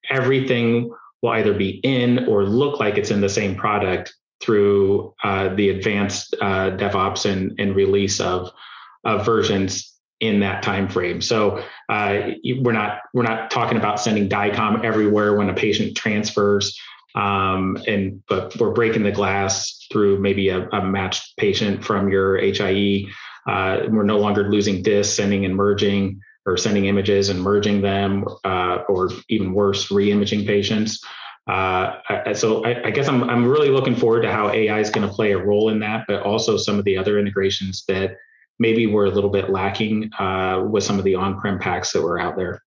Everything 0.08 0.92
will 1.20 1.30
either 1.30 1.54
be 1.54 1.80
in 1.82 2.28
or 2.28 2.44
look 2.44 2.78
like 2.78 2.96
it's 2.96 3.10
in 3.10 3.20
the 3.20 3.28
same 3.28 3.56
product 3.56 4.14
through 4.40 5.12
uh, 5.24 5.52
the 5.54 5.70
advanced 5.70 6.34
uh, 6.40 6.70
DevOps 6.76 7.28
and, 7.28 7.58
and 7.58 7.74
release 7.74 8.20
of 8.20 8.52
uh, 9.04 9.18
versions 9.18 9.94
in 10.20 10.40
that 10.40 10.62
time 10.62 10.88
frame. 10.88 11.20
So 11.20 11.62
uh, 11.88 12.30
we're 12.60 12.72
not 12.72 13.00
we're 13.12 13.24
not 13.24 13.50
talking 13.50 13.76
about 13.76 14.00
sending 14.00 14.28
DICOM 14.28 14.84
everywhere 14.84 15.36
when 15.36 15.50
a 15.50 15.54
patient 15.54 15.96
transfers, 15.96 16.78
um, 17.14 17.78
and 17.86 18.22
but 18.28 18.56
we're 18.56 18.72
breaking 18.72 19.02
the 19.02 19.12
glass 19.12 19.86
through 19.92 20.20
maybe 20.20 20.48
a, 20.48 20.68
a 20.68 20.84
matched 20.84 21.36
patient 21.36 21.84
from 21.84 22.08
your 22.08 22.38
HIE. 22.38 23.06
Uh, 23.46 23.80
we're 23.88 24.04
no 24.04 24.18
longer 24.18 24.50
losing 24.50 24.82
discs, 24.82 25.14
sending 25.14 25.44
and 25.44 25.54
merging, 25.54 26.20
or 26.46 26.56
sending 26.56 26.86
images 26.86 27.28
and 27.28 27.40
merging 27.40 27.82
them, 27.82 28.24
uh, 28.44 28.78
or 28.88 29.10
even 29.28 29.52
worse, 29.52 29.90
re-imaging 29.90 30.46
patients. 30.46 31.04
Uh, 31.46 32.32
so 32.32 32.64
I, 32.64 32.86
I, 32.86 32.90
guess 32.90 33.06
I'm 33.06 33.28
I'm 33.28 33.46
really 33.46 33.68
looking 33.68 33.94
forward 33.94 34.22
to 34.22 34.32
how 34.32 34.50
AI 34.50 34.80
is 34.80 34.88
going 34.88 35.06
to 35.06 35.12
play 35.12 35.32
a 35.32 35.38
role 35.38 35.68
in 35.68 35.80
that, 35.80 36.06
but 36.08 36.22
also 36.22 36.56
some 36.56 36.78
of 36.78 36.86
the 36.86 36.96
other 36.96 37.18
integrations 37.18 37.84
that 37.88 38.16
maybe 38.58 38.86
we're 38.86 39.06
a 39.06 39.10
little 39.10 39.30
bit 39.30 39.50
lacking 39.50 40.10
uh, 40.18 40.64
with 40.68 40.84
some 40.84 40.98
of 40.98 41.04
the 41.04 41.14
on-prem 41.14 41.58
PACS 41.58 41.92
that 41.92 42.02
were 42.02 42.18
out 42.18 42.36
there. 42.36 42.62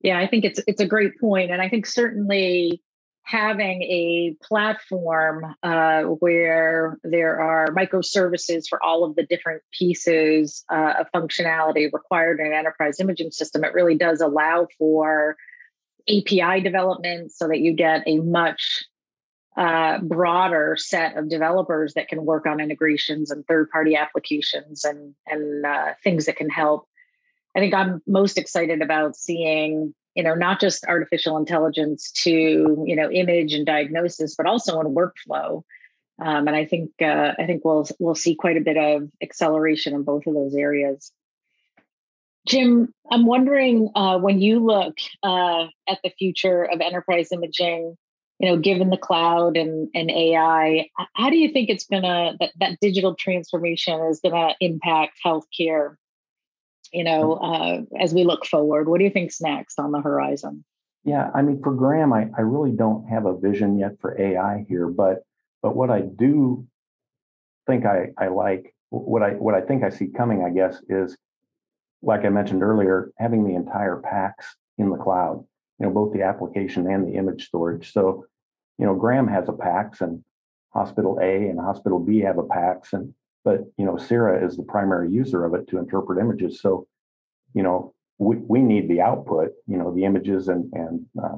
Yeah, 0.00 0.18
I 0.18 0.26
think 0.26 0.44
it's 0.44 0.60
it's 0.66 0.80
a 0.80 0.86
great 0.86 1.18
point, 1.18 1.50
and 1.50 1.60
I 1.60 1.68
think 1.68 1.86
certainly 1.86 2.82
having 3.26 3.82
a 3.82 4.36
platform 4.40 5.44
uh, 5.64 6.02
where 6.02 6.96
there 7.02 7.40
are 7.40 7.74
microservices 7.74 8.68
for 8.68 8.80
all 8.84 9.02
of 9.02 9.16
the 9.16 9.26
different 9.26 9.62
pieces 9.76 10.64
uh, 10.70 10.94
of 11.00 11.06
functionality 11.12 11.92
required 11.92 12.38
in 12.38 12.46
an 12.46 12.52
enterprise 12.52 13.00
imaging 13.00 13.32
system, 13.32 13.64
it 13.64 13.74
really 13.74 13.96
does 13.96 14.20
allow 14.20 14.68
for 14.78 15.36
API 16.08 16.60
development 16.60 17.32
so 17.32 17.48
that 17.48 17.58
you 17.58 17.72
get 17.72 18.04
a 18.06 18.18
much 18.18 18.84
uh, 19.56 19.98
broader 20.00 20.76
set 20.78 21.16
of 21.16 21.30
developers 21.30 21.94
that 21.94 22.08
can 22.08 22.24
work 22.24 22.46
on 22.46 22.60
integrations 22.60 23.30
and 23.30 23.46
third 23.46 23.70
party 23.70 23.96
applications 23.96 24.84
and 24.84 25.14
and 25.26 25.64
uh, 25.64 25.94
things 26.04 26.26
that 26.26 26.36
can 26.36 26.50
help. 26.50 26.86
I 27.56 27.60
think 27.60 27.72
I'm 27.72 28.02
most 28.06 28.36
excited 28.36 28.82
about 28.82 29.16
seeing 29.16 29.94
you 30.14 30.22
know 30.22 30.34
not 30.34 30.60
just 30.60 30.84
artificial 30.86 31.36
intelligence 31.38 32.12
to 32.24 32.30
you 32.86 32.96
know 32.96 33.10
image 33.10 33.54
and 33.54 33.64
diagnosis, 33.64 34.34
but 34.36 34.46
also 34.46 34.80
in 34.80 34.94
workflow. 34.94 35.62
Um, 36.18 36.48
and 36.48 36.56
I 36.56 36.64
think 36.64 36.90
uh, 37.00 37.32
I 37.38 37.46
think 37.46 37.64
we'll 37.64 37.86
we'll 37.98 38.14
see 38.14 38.34
quite 38.34 38.56
a 38.56 38.62
bit 38.62 38.76
of 38.76 39.08
acceleration 39.22 39.94
in 39.94 40.02
both 40.02 40.26
of 40.26 40.34
those 40.34 40.54
areas. 40.54 41.12
Jim, 42.46 42.92
I'm 43.10 43.26
wondering 43.26 43.90
uh, 43.94 44.18
when 44.18 44.40
you 44.40 44.60
look 44.60 44.98
uh, 45.22 45.66
at 45.88 45.98
the 46.04 46.10
future 46.10 46.62
of 46.62 46.80
enterprise 46.80 47.32
imaging, 47.32 47.96
you 48.38 48.48
know, 48.48 48.56
given 48.58 48.90
the 48.90 48.98
cloud 48.98 49.56
and, 49.56 49.88
and 49.94 50.10
AI, 50.10 50.90
how 51.14 51.30
do 51.30 51.36
you 51.36 51.52
think 51.52 51.70
it's 51.70 51.86
gonna 51.86 52.34
that, 52.38 52.52
that 52.60 52.78
digital 52.80 53.14
transformation 53.14 54.00
is 54.10 54.20
gonna 54.20 54.54
impact 54.60 55.18
healthcare? 55.24 55.96
You 56.92 57.04
know, 57.04 57.34
uh, 57.34 57.82
as 57.98 58.14
we 58.14 58.24
look 58.24 58.46
forward, 58.46 58.88
what 58.88 58.98
do 58.98 59.04
you 59.04 59.10
think's 59.10 59.40
next 59.40 59.78
on 59.78 59.90
the 59.90 60.00
horizon? 60.00 60.64
Yeah, 61.04 61.30
I 61.34 61.42
mean, 61.42 61.62
for 61.62 61.72
Graham, 61.72 62.12
I, 62.12 62.28
I 62.36 62.42
really 62.42 62.72
don't 62.72 63.08
have 63.08 63.26
a 63.26 63.36
vision 63.36 63.78
yet 63.78 63.92
for 64.00 64.20
AI 64.20 64.64
here, 64.68 64.88
but 64.88 65.22
but 65.62 65.74
what 65.74 65.90
I 65.90 66.02
do 66.02 66.66
think 67.66 67.86
I, 67.86 68.08
I 68.18 68.28
like, 68.28 68.74
what 68.90 69.22
I 69.22 69.30
what 69.30 69.54
I 69.54 69.62
think 69.62 69.82
I 69.82 69.90
see 69.90 70.08
coming, 70.08 70.44
I 70.44 70.50
guess, 70.50 70.80
is 70.88 71.16
like 72.02 72.24
I 72.24 72.28
mentioned 72.28 72.62
earlier, 72.62 73.10
having 73.18 73.44
the 73.44 73.54
entire 73.54 74.00
PACS 74.00 74.56
in 74.78 74.90
the 74.90 74.96
cloud, 74.96 75.44
you 75.78 75.86
know, 75.86 75.92
both 75.92 76.12
the 76.12 76.22
application 76.22 76.90
and 76.90 77.06
the 77.06 77.16
image 77.18 77.46
storage. 77.46 77.92
So, 77.92 78.26
you 78.78 78.86
know, 78.86 78.94
Graham 78.94 79.28
has 79.28 79.48
a 79.48 79.52
PACS 79.52 80.00
and 80.00 80.24
Hospital 80.72 81.18
A 81.22 81.48
and 81.48 81.58
Hospital 81.58 81.98
B 81.98 82.20
have 82.20 82.38
a 82.38 82.42
PACS, 82.42 82.92
and 82.92 83.14
but 83.44 83.60
you 83.78 83.84
know, 83.84 83.96
CIRA 83.96 84.46
is 84.46 84.56
the 84.56 84.62
primary 84.62 85.10
user 85.10 85.44
of 85.44 85.54
it 85.54 85.68
to 85.68 85.78
interpret 85.78 86.18
images. 86.18 86.60
So, 86.60 86.86
you 87.54 87.62
know, 87.62 87.94
we, 88.18 88.36
we 88.36 88.60
need 88.60 88.88
the 88.88 89.00
output, 89.00 89.52
you 89.66 89.78
know, 89.78 89.94
the 89.94 90.04
images 90.04 90.48
and 90.48 90.70
and 90.74 91.06
uh, 91.22 91.36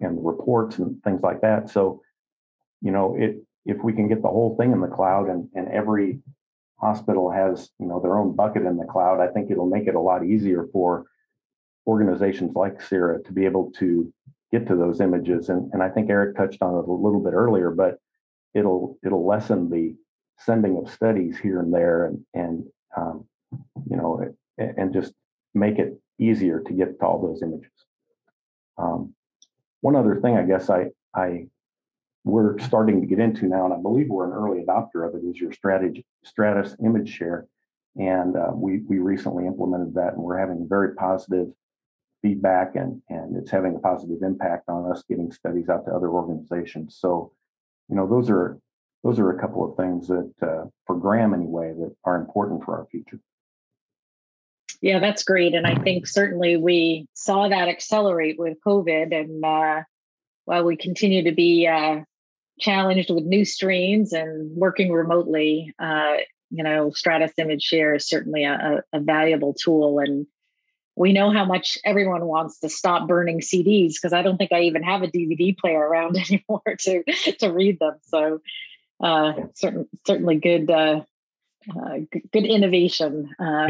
and 0.00 0.18
the 0.18 0.22
reports 0.22 0.78
and 0.78 1.02
things 1.02 1.22
like 1.22 1.40
that. 1.42 1.70
So, 1.70 2.02
you 2.80 2.90
know, 2.90 3.14
it 3.16 3.42
if 3.66 3.82
we 3.84 3.92
can 3.92 4.08
get 4.08 4.22
the 4.22 4.28
whole 4.28 4.56
thing 4.56 4.72
in 4.72 4.80
the 4.80 4.88
cloud 4.88 5.28
and 5.28 5.48
and 5.54 5.68
every 5.68 6.20
hospital 6.80 7.30
has 7.30 7.70
you 7.78 7.86
know 7.86 8.00
their 8.00 8.18
own 8.18 8.34
bucket 8.34 8.64
in 8.64 8.76
the 8.76 8.86
cloud, 8.86 9.20
I 9.20 9.28
think 9.28 9.50
it'll 9.50 9.66
make 9.66 9.86
it 9.86 9.94
a 9.94 10.00
lot 10.00 10.24
easier 10.24 10.66
for 10.72 11.06
organizations 11.90 12.54
like 12.54 12.80
CIRA 12.80 13.22
to 13.24 13.32
be 13.32 13.44
able 13.44 13.72
to 13.80 14.12
get 14.52 14.66
to 14.68 14.76
those 14.76 15.00
images. 15.00 15.48
And 15.48 15.72
and 15.72 15.82
I 15.82 15.88
think 15.88 16.08
Eric 16.08 16.36
touched 16.36 16.62
on 16.62 16.74
it 16.74 16.88
a 16.88 16.92
little 16.92 17.22
bit 17.26 17.34
earlier, 17.34 17.70
but 17.70 17.98
it'll 18.54 18.98
it'll 19.04 19.26
lessen 19.26 19.70
the 19.70 19.94
sending 20.38 20.78
of 20.78 20.92
studies 20.92 21.36
here 21.38 21.58
and 21.60 21.74
there 21.74 22.06
and 22.06 22.24
and 22.34 22.64
um, 22.96 23.26
you 23.90 23.96
know 23.96 24.10
and 24.58 24.92
just 24.92 25.12
make 25.54 25.78
it 25.78 26.00
easier 26.18 26.60
to 26.60 26.72
get 26.72 26.98
to 26.98 27.06
all 27.06 27.20
those 27.20 27.42
images. 27.42 27.72
Um, 28.78 29.14
one 29.80 29.96
other 29.96 30.20
thing, 30.20 30.36
I 30.36 30.44
guess 30.44 30.70
I, 30.70 30.90
I 31.14 31.46
we're 32.24 32.58
starting 32.58 33.00
to 33.00 33.06
get 33.06 33.18
into 33.18 33.46
now, 33.46 33.64
and 33.64 33.74
I 33.74 33.80
believe 33.80 34.08
we're 34.08 34.26
an 34.26 34.32
early 34.32 34.62
adopter 34.62 35.08
of 35.08 35.14
it, 35.14 35.26
is 35.26 35.40
your 35.40 35.52
strategy, 35.52 36.04
Stratus 36.22 36.76
image 36.84 37.08
share. 37.08 37.46
And 37.96 38.36
uh, 38.36 38.50
we, 38.54 38.82
we 38.88 38.98
recently 38.98 39.46
implemented 39.46 39.94
that, 39.94 40.12
and 40.14 40.22
we're 40.22 40.38
having 40.38 40.68
very 40.68 40.94
positive 40.94 41.48
feedback, 42.22 42.76
and, 42.76 43.00
and 43.08 43.36
it's 43.36 43.50
having 43.50 43.74
a 43.76 43.78
positive 43.78 44.22
impact 44.22 44.68
on 44.68 44.90
us 44.90 45.02
getting 45.08 45.30
studies 45.32 45.68
out 45.68 45.84
to 45.86 45.92
other 45.92 46.08
organizations. 46.08 46.96
So, 46.98 47.32
you 47.88 47.96
know, 47.96 48.06
those 48.06 48.30
are 48.30 48.58
those 49.02 49.18
are 49.18 49.30
a 49.30 49.40
couple 49.40 49.68
of 49.68 49.76
things 49.76 50.08
that, 50.08 50.32
uh, 50.42 50.66
for 50.86 50.96
Graham 50.96 51.32
anyway, 51.32 51.72
that 51.78 51.94
are 52.04 52.16
important 52.16 52.64
for 52.64 52.76
our 52.76 52.86
future. 52.90 53.18
Yeah, 54.82 54.98
that's 54.98 55.24
great. 55.24 55.54
And 55.54 55.66
I 55.66 55.74
think 55.74 56.06
certainly 56.06 56.56
we 56.56 57.06
saw 57.14 57.48
that 57.48 57.68
accelerate 57.68 58.38
with 58.38 58.58
COVID. 58.66 59.14
And 59.14 59.44
uh, 59.44 59.82
while 60.44 60.64
we 60.64 60.76
continue 60.76 61.22
to 61.24 61.32
be 61.32 61.66
uh, 61.66 62.00
challenged 62.58 63.10
with 63.10 63.24
new 63.24 63.44
streams 63.44 64.12
and 64.12 64.54
working 64.56 64.92
remotely, 64.92 65.72
uh, 65.78 66.16
you 66.50 66.62
know, 66.62 66.90
Stratus 66.90 67.32
Image 67.38 67.62
Share 67.62 67.94
is 67.94 68.08
certainly 68.08 68.44
a, 68.44 68.82
a, 68.92 69.00
valuable 69.00 69.54
tool. 69.54 69.98
And 69.98 70.26
we 71.00 71.14
know 71.14 71.32
how 71.32 71.46
much 71.46 71.78
everyone 71.82 72.26
wants 72.26 72.58
to 72.58 72.68
stop 72.68 73.08
burning 73.08 73.40
CDs 73.40 73.94
because 73.94 74.12
I 74.12 74.20
don't 74.20 74.36
think 74.36 74.52
I 74.52 74.60
even 74.60 74.82
have 74.82 75.02
a 75.02 75.06
DVD 75.06 75.56
player 75.56 75.80
around 75.80 76.18
anymore 76.30 76.76
to 76.80 77.02
to 77.38 77.48
read 77.48 77.78
them. 77.78 77.94
So, 78.02 78.42
uh, 79.02 79.32
certain, 79.54 79.88
certainly 80.06 80.36
good 80.36 80.70
uh, 80.70 81.00
uh, 81.74 81.96
good 82.32 82.44
innovation. 82.44 83.34
Uh, 83.38 83.68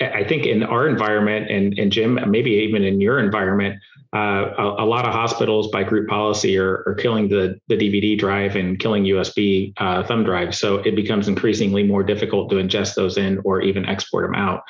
I 0.00 0.24
think 0.24 0.44
in 0.44 0.62
our 0.62 0.86
environment 0.86 1.50
and, 1.50 1.76
and 1.78 1.90
Jim, 1.90 2.20
maybe 2.30 2.50
even 2.50 2.84
in 2.84 3.00
your 3.00 3.18
environment, 3.18 3.80
uh, 4.14 4.52
a, 4.58 4.84
a, 4.84 4.86
lot 4.86 5.06
of 5.06 5.12
hospitals 5.12 5.68
by 5.68 5.82
group 5.82 6.08
policy 6.08 6.56
are, 6.56 6.84
are 6.86 6.94
killing 6.94 7.28
the, 7.28 7.58
the 7.66 7.76
DVD 7.76 8.16
drive 8.16 8.54
and 8.54 8.78
killing 8.78 9.04
USB 9.04 9.72
uh, 9.78 10.04
thumb 10.04 10.22
drives. 10.22 10.58
So 10.58 10.76
it 10.76 10.94
becomes 10.94 11.26
increasingly 11.26 11.82
more 11.82 12.04
difficult 12.04 12.48
to 12.50 12.56
ingest 12.56 12.94
those 12.94 13.18
in 13.18 13.40
or 13.44 13.60
even 13.60 13.86
export 13.86 14.24
them 14.24 14.36
out. 14.36 14.62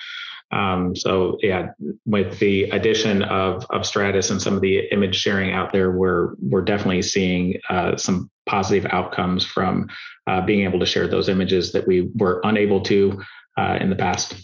Um, 0.51 0.97
so 0.97 1.37
yeah, 1.43 1.71
with 2.07 2.39
the 2.39 2.65
addition 2.71 3.23
of, 3.23 3.67
of 3.71 3.85
Stratus 3.85 4.31
and 4.31 4.41
some 4.41 4.55
of 4.55 4.63
the 4.63 4.91
image 4.93 5.17
sharing 5.17 5.53
out 5.53 5.73
there, 5.73 5.91
we're 5.91 6.35
we're 6.41 6.63
definitely 6.63 7.03
seeing 7.03 7.61
uh, 7.69 7.97
some 7.97 8.31
positive 8.47 8.91
outcomes 8.91 9.45
from 9.45 9.89
uh, 10.27 10.41
being 10.41 10.65
able 10.65 10.81
to 10.81 10.87
share 10.87 11.07
those 11.07 11.29
images 11.29 11.73
that 11.73 11.87
we 11.87 12.11
were 12.15 12.41
unable 12.45 12.81
to 12.81 13.21
uh, 13.59 13.77
in 13.81 13.91
the 13.91 13.97
past. 13.97 14.35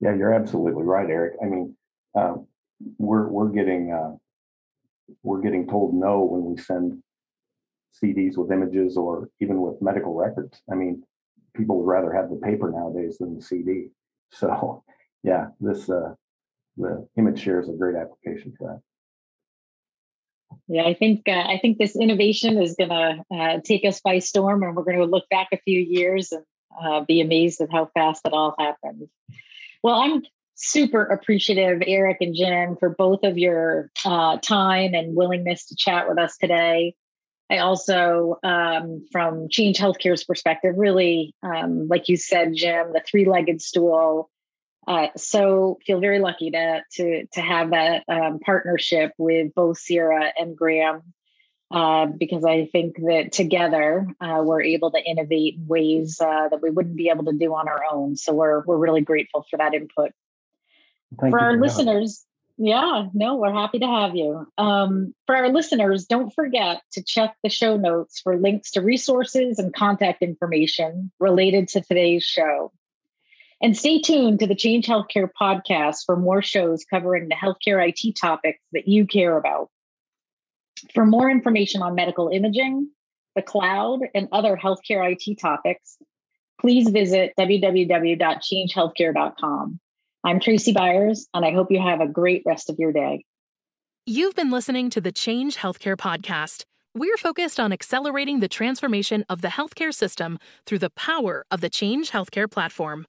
Yeah, 0.00 0.14
you're 0.16 0.34
absolutely 0.34 0.82
right, 0.82 1.08
Eric. 1.08 1.34
I 1.42 1.46
mean, 1.46 1.76
uh, 2.18 2.34
we're 2.98 3.28
we're 3.28 3.50
getting 3.50 3.92
uh, 3.92 4.16
we're 5.22 5.42
getting 5.42 5.68
told 5.68 5.94
no 5.94 6.22
when 6.22 6.44
we 6.44 6.60
send 6.60 7.02
CDs 8.02 8.36
with 8.36 8.50
images 8.50 8.96
or 8.96 9.28
even 9.40 9.60
with 9.60 9.80
medical 9.82 10.14
records. 10.14 10.60
I 10.70 10.74
mean, 10.74 11.02
people 11.54 11.78
would 11.78 11.90
rather 11.90 12.12
have 12.12 12.30
the 12.30 12.36
paper 12.36 12.70
nowadays 12.70 13.18
than 13.18 13.36
the 13.36 13.42
CD. 13.42 13.88
So, 14.32 14.84
yeah, 15.22 15.48
this 15.60 15.88
uh, 15.90 16.14
the 16.76 17.06
image 17.16 17.40
share 17.42 17.60
is 17.60 17.68
a 17.68 17.72
great 17.72 17.96
application 17.96 18.54
for 18.58 18.68
that. 18.68 18.80
Yeah, 20.68 20.84
I 20.84 20.94
think 20.94 21.22
uh, 21.28 21.32
I 21.32 21.58
think 21.60 21.78
this 21.78 21.96
innovation 21.96 22.60
is 22.60 22.74
going 22.76 22.90
to 22.90 23.24
uh, 23.34 23.60
take 23.64 23.84
us 23.84 24.00
by 24.00 24.18
storm, 24.18 24.62
and 24.62 24.74
we're 24.74 24.84
going 24.84 24.98
to 24.98 25.04
look 25.04 25.28
back 25.28 25.48
a 25.52 25.58
few 25.58 25.80
years 25.80 26.32
and 26.32 26.44
uh, 26.82 27.04
be 27.04 27.20
amazed 27.20 27.60
at 27.60 27.70
how 27.70 27.90
fast 27.94 28.22
it 28.24 28.32
all 28.32 28.54
happened. 28.58 29.08
Well, 29.82 29.94
I'm 29.96 30.22
super 30.56 31.04
appreciative, 31.04 31.82
Eric 31.86 32.18
and 32.20 32.34
Jim, 32.34 32.76
for 32.76 32.90
both 32.90 33.20
of 33.22 33.38
your 33.38 33.90
uh, 34.04 34.38
time 34.38 34.94
and 34.94 35.16
willingness 35.16 35.66
to 35.66 35.76
chat 35.76 36.08
with 36.08 36.18
us 36.18 36.36
today. 36.36 36.94
I 37.50 37.58
also, 37.58 38.38
um, 38.44 39.04
from 39.10 39.48
Change 39.48 39.78
Healthcare's 39.78 40.22
perspective, 40.22 40.74
really, 40.76 41.34
um, 41.42 41.88
like 41.88 42.08
you 42.08 42.16
said, 42.16 42.54
Jim, 42.54 42.92
the 42.92 43.02
three-legged 43.04 43.60
stool. 43.60 44.30
Uh, 44.90 45.06
so 45.16 45.78
feel 45.86 46.00
very 46.00 46.18
lucky 46.18 46.50
to 46.50 46.80
to 46.90 47.24
to 47.32 47.40
have 47.40 47.70
that 47.70 48.02
um, 48.08 48.40
partnership 48.40 49.12
with 49.18 49.54
both 49.54 49.78
CIRA 49.78 50.32
and 50.36 50.56
Graham 50.56 51.14
uh, 51.70 52.06
because 52.06 52.44
I 52.44 52.66
think 52.66 52.96
that 52.96 53.30
together 53.30 54.08
uh, 54.20 54.42
we're 54.44 54.62
able 54.62 54.90
to 54.90 54.98
innovate 54.98 55.54
in 55.58 55.68
ways 55.68 56.20
uh, 56.20 56.48
that 56.48 56.60
we 56.60 56.70
wouldn't 56.70 56.96
be 56.96 57.08
able 57.08 57.26
to 57.26 57.38
do 57.38 57.54
on 57.54 57.68
our 57.68 57.84
own. 57.92 58.16
So 58.16 58.32
we're 58.32 58.64
we're 58.64 58.78
really 58.78 59.02
grateful 59.02 59.46
for 59.48 59.58
that 59.58 59.74
input. 59.74 60.10
Thank 61.20 61.34
for 61.34 61.40
our 61.40 61.56
listeners, 61.56 62.26
yeah, 62.62 63.06
no, 63.14 63.36
we're 63.36 63.54
happy 63.54 63.78
to 63.78 63.86
have 63.86 64.16
you. 64.16 64.46
Um, 64.58 65.14
for 65.26 65.36
our 65.36 65.50
listeners, 65.50 66.06
don't 66.06 66.34
forget 66.34 66.82
to 66.92 67.02
check 67.02 67.36
the 67.44 67.48
show 67.48 67.76
notes 67.76 68.20
for 68.20 68.36
links 68.36 68.72
to 68.72 68.82
resources 68.82 69.60
and 69.60 69.72
contact 69.72 70.20
information 70.20 71.12
related 71.20 71.68
to 71.68 71.80
today's 71.80 72.24
show. 72.24 72.72
And 73.62 73.76
stay 73.76 74.00
tuned 74.00 74.40
to 74.40 74.46
the 74.46 74.54
Change 74.54 74.86
Healthcare 74.86 75.28
podcast 75.38 76.06
for 76.06 76.16
more 76.16 76.40
shows 76.40 76.82
covering 76.84 77.28
the 77.28 77.34
healthcare 77.34 77.86
IT 77.86 78.16
topics 78.16 78.58
that 78.72 78.88
you 78.88 79.06
care 79.06 79.36
about. 79.36 79.68
For 80.94 81.04
more 81.04 81.30
information 81.30 81.82
on 81.82 81.94
medical 81.94 82.28
imaging, 82.28 82.88
the 83.36 83.42
cloud, 83.42 84.00
and 84.14 84.28
other 84.32 84.56
healthcare 84.56 85.12
IT 85.12 85.38
topics, 85.38 85.98
please 86.58 86.88
visit 86.88 87.34
www.changehealthcare.com. 87.38 89.80
I'm 90.24 90.40
Tracy 90.40 90.72
Byers, 90.72 91.28
and 91.34 91.44
I 91.44 91.52
hope 91.52 91.70
you 91.70 91.80
have 91.80 92.00
a 92.00 92.08
great 92.08 92.42
rest 92.46 92.70
of 92.70 92.76
your 92.78 92.92
day. 92.92 93.26
You've 94.06 94.34
been 94.34 94.50
listening 94.50 94.88
to 94.90 95.02
the 95.02 95.12
Change 95.12 95.56
Healthcare 95.56 95.96
podcast. 95.96 96.64
We're 96.94 97.18
focused 97.18 97.60
on 97.60 97.72
accelerating 97.72 98.40
the 98.40 98.48
transformation 98.48 99.24
of 99.28 99.42
the 99.42 99.48
healthcare 99.48 99.94
system 99.94 100.38
through 100.66 100.78
the 100.78 100.90
power 100.90 101.44
of 101.50 101.60
the 101.60 101.70
Change 101.70 102.10
Healthcare 102.10 102.50
platform. 102.50 103.06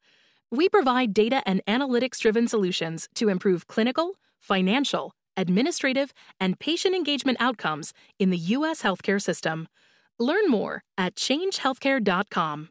We 0.54 0.68
provide 0.68 1.14
data 1.14 1.42
and 1.46 1.62
analytics 1.66 2.20
driven 2.20 2.46
solutions 2.46 3.08
to 3.16 3.30
improve 3.30 3.68
clinical, 3.68 4.16
financial, 4.38 5.14
administrative, 5.38 6.14
and 6.42 6.60
patient 6.60 6.94
engagement 6.94 7.38
outcomes 7.40 7.94
in 8.20 8.32
the 8.32 8.38
U.S. 8.38 8.82
healthcare 8.82 9.22
system. 9.22 9.70
Learn 10.20 10.50
more 10.50 10.84
at 10.98 11.16
changehealthcare.com. 11.16 12.68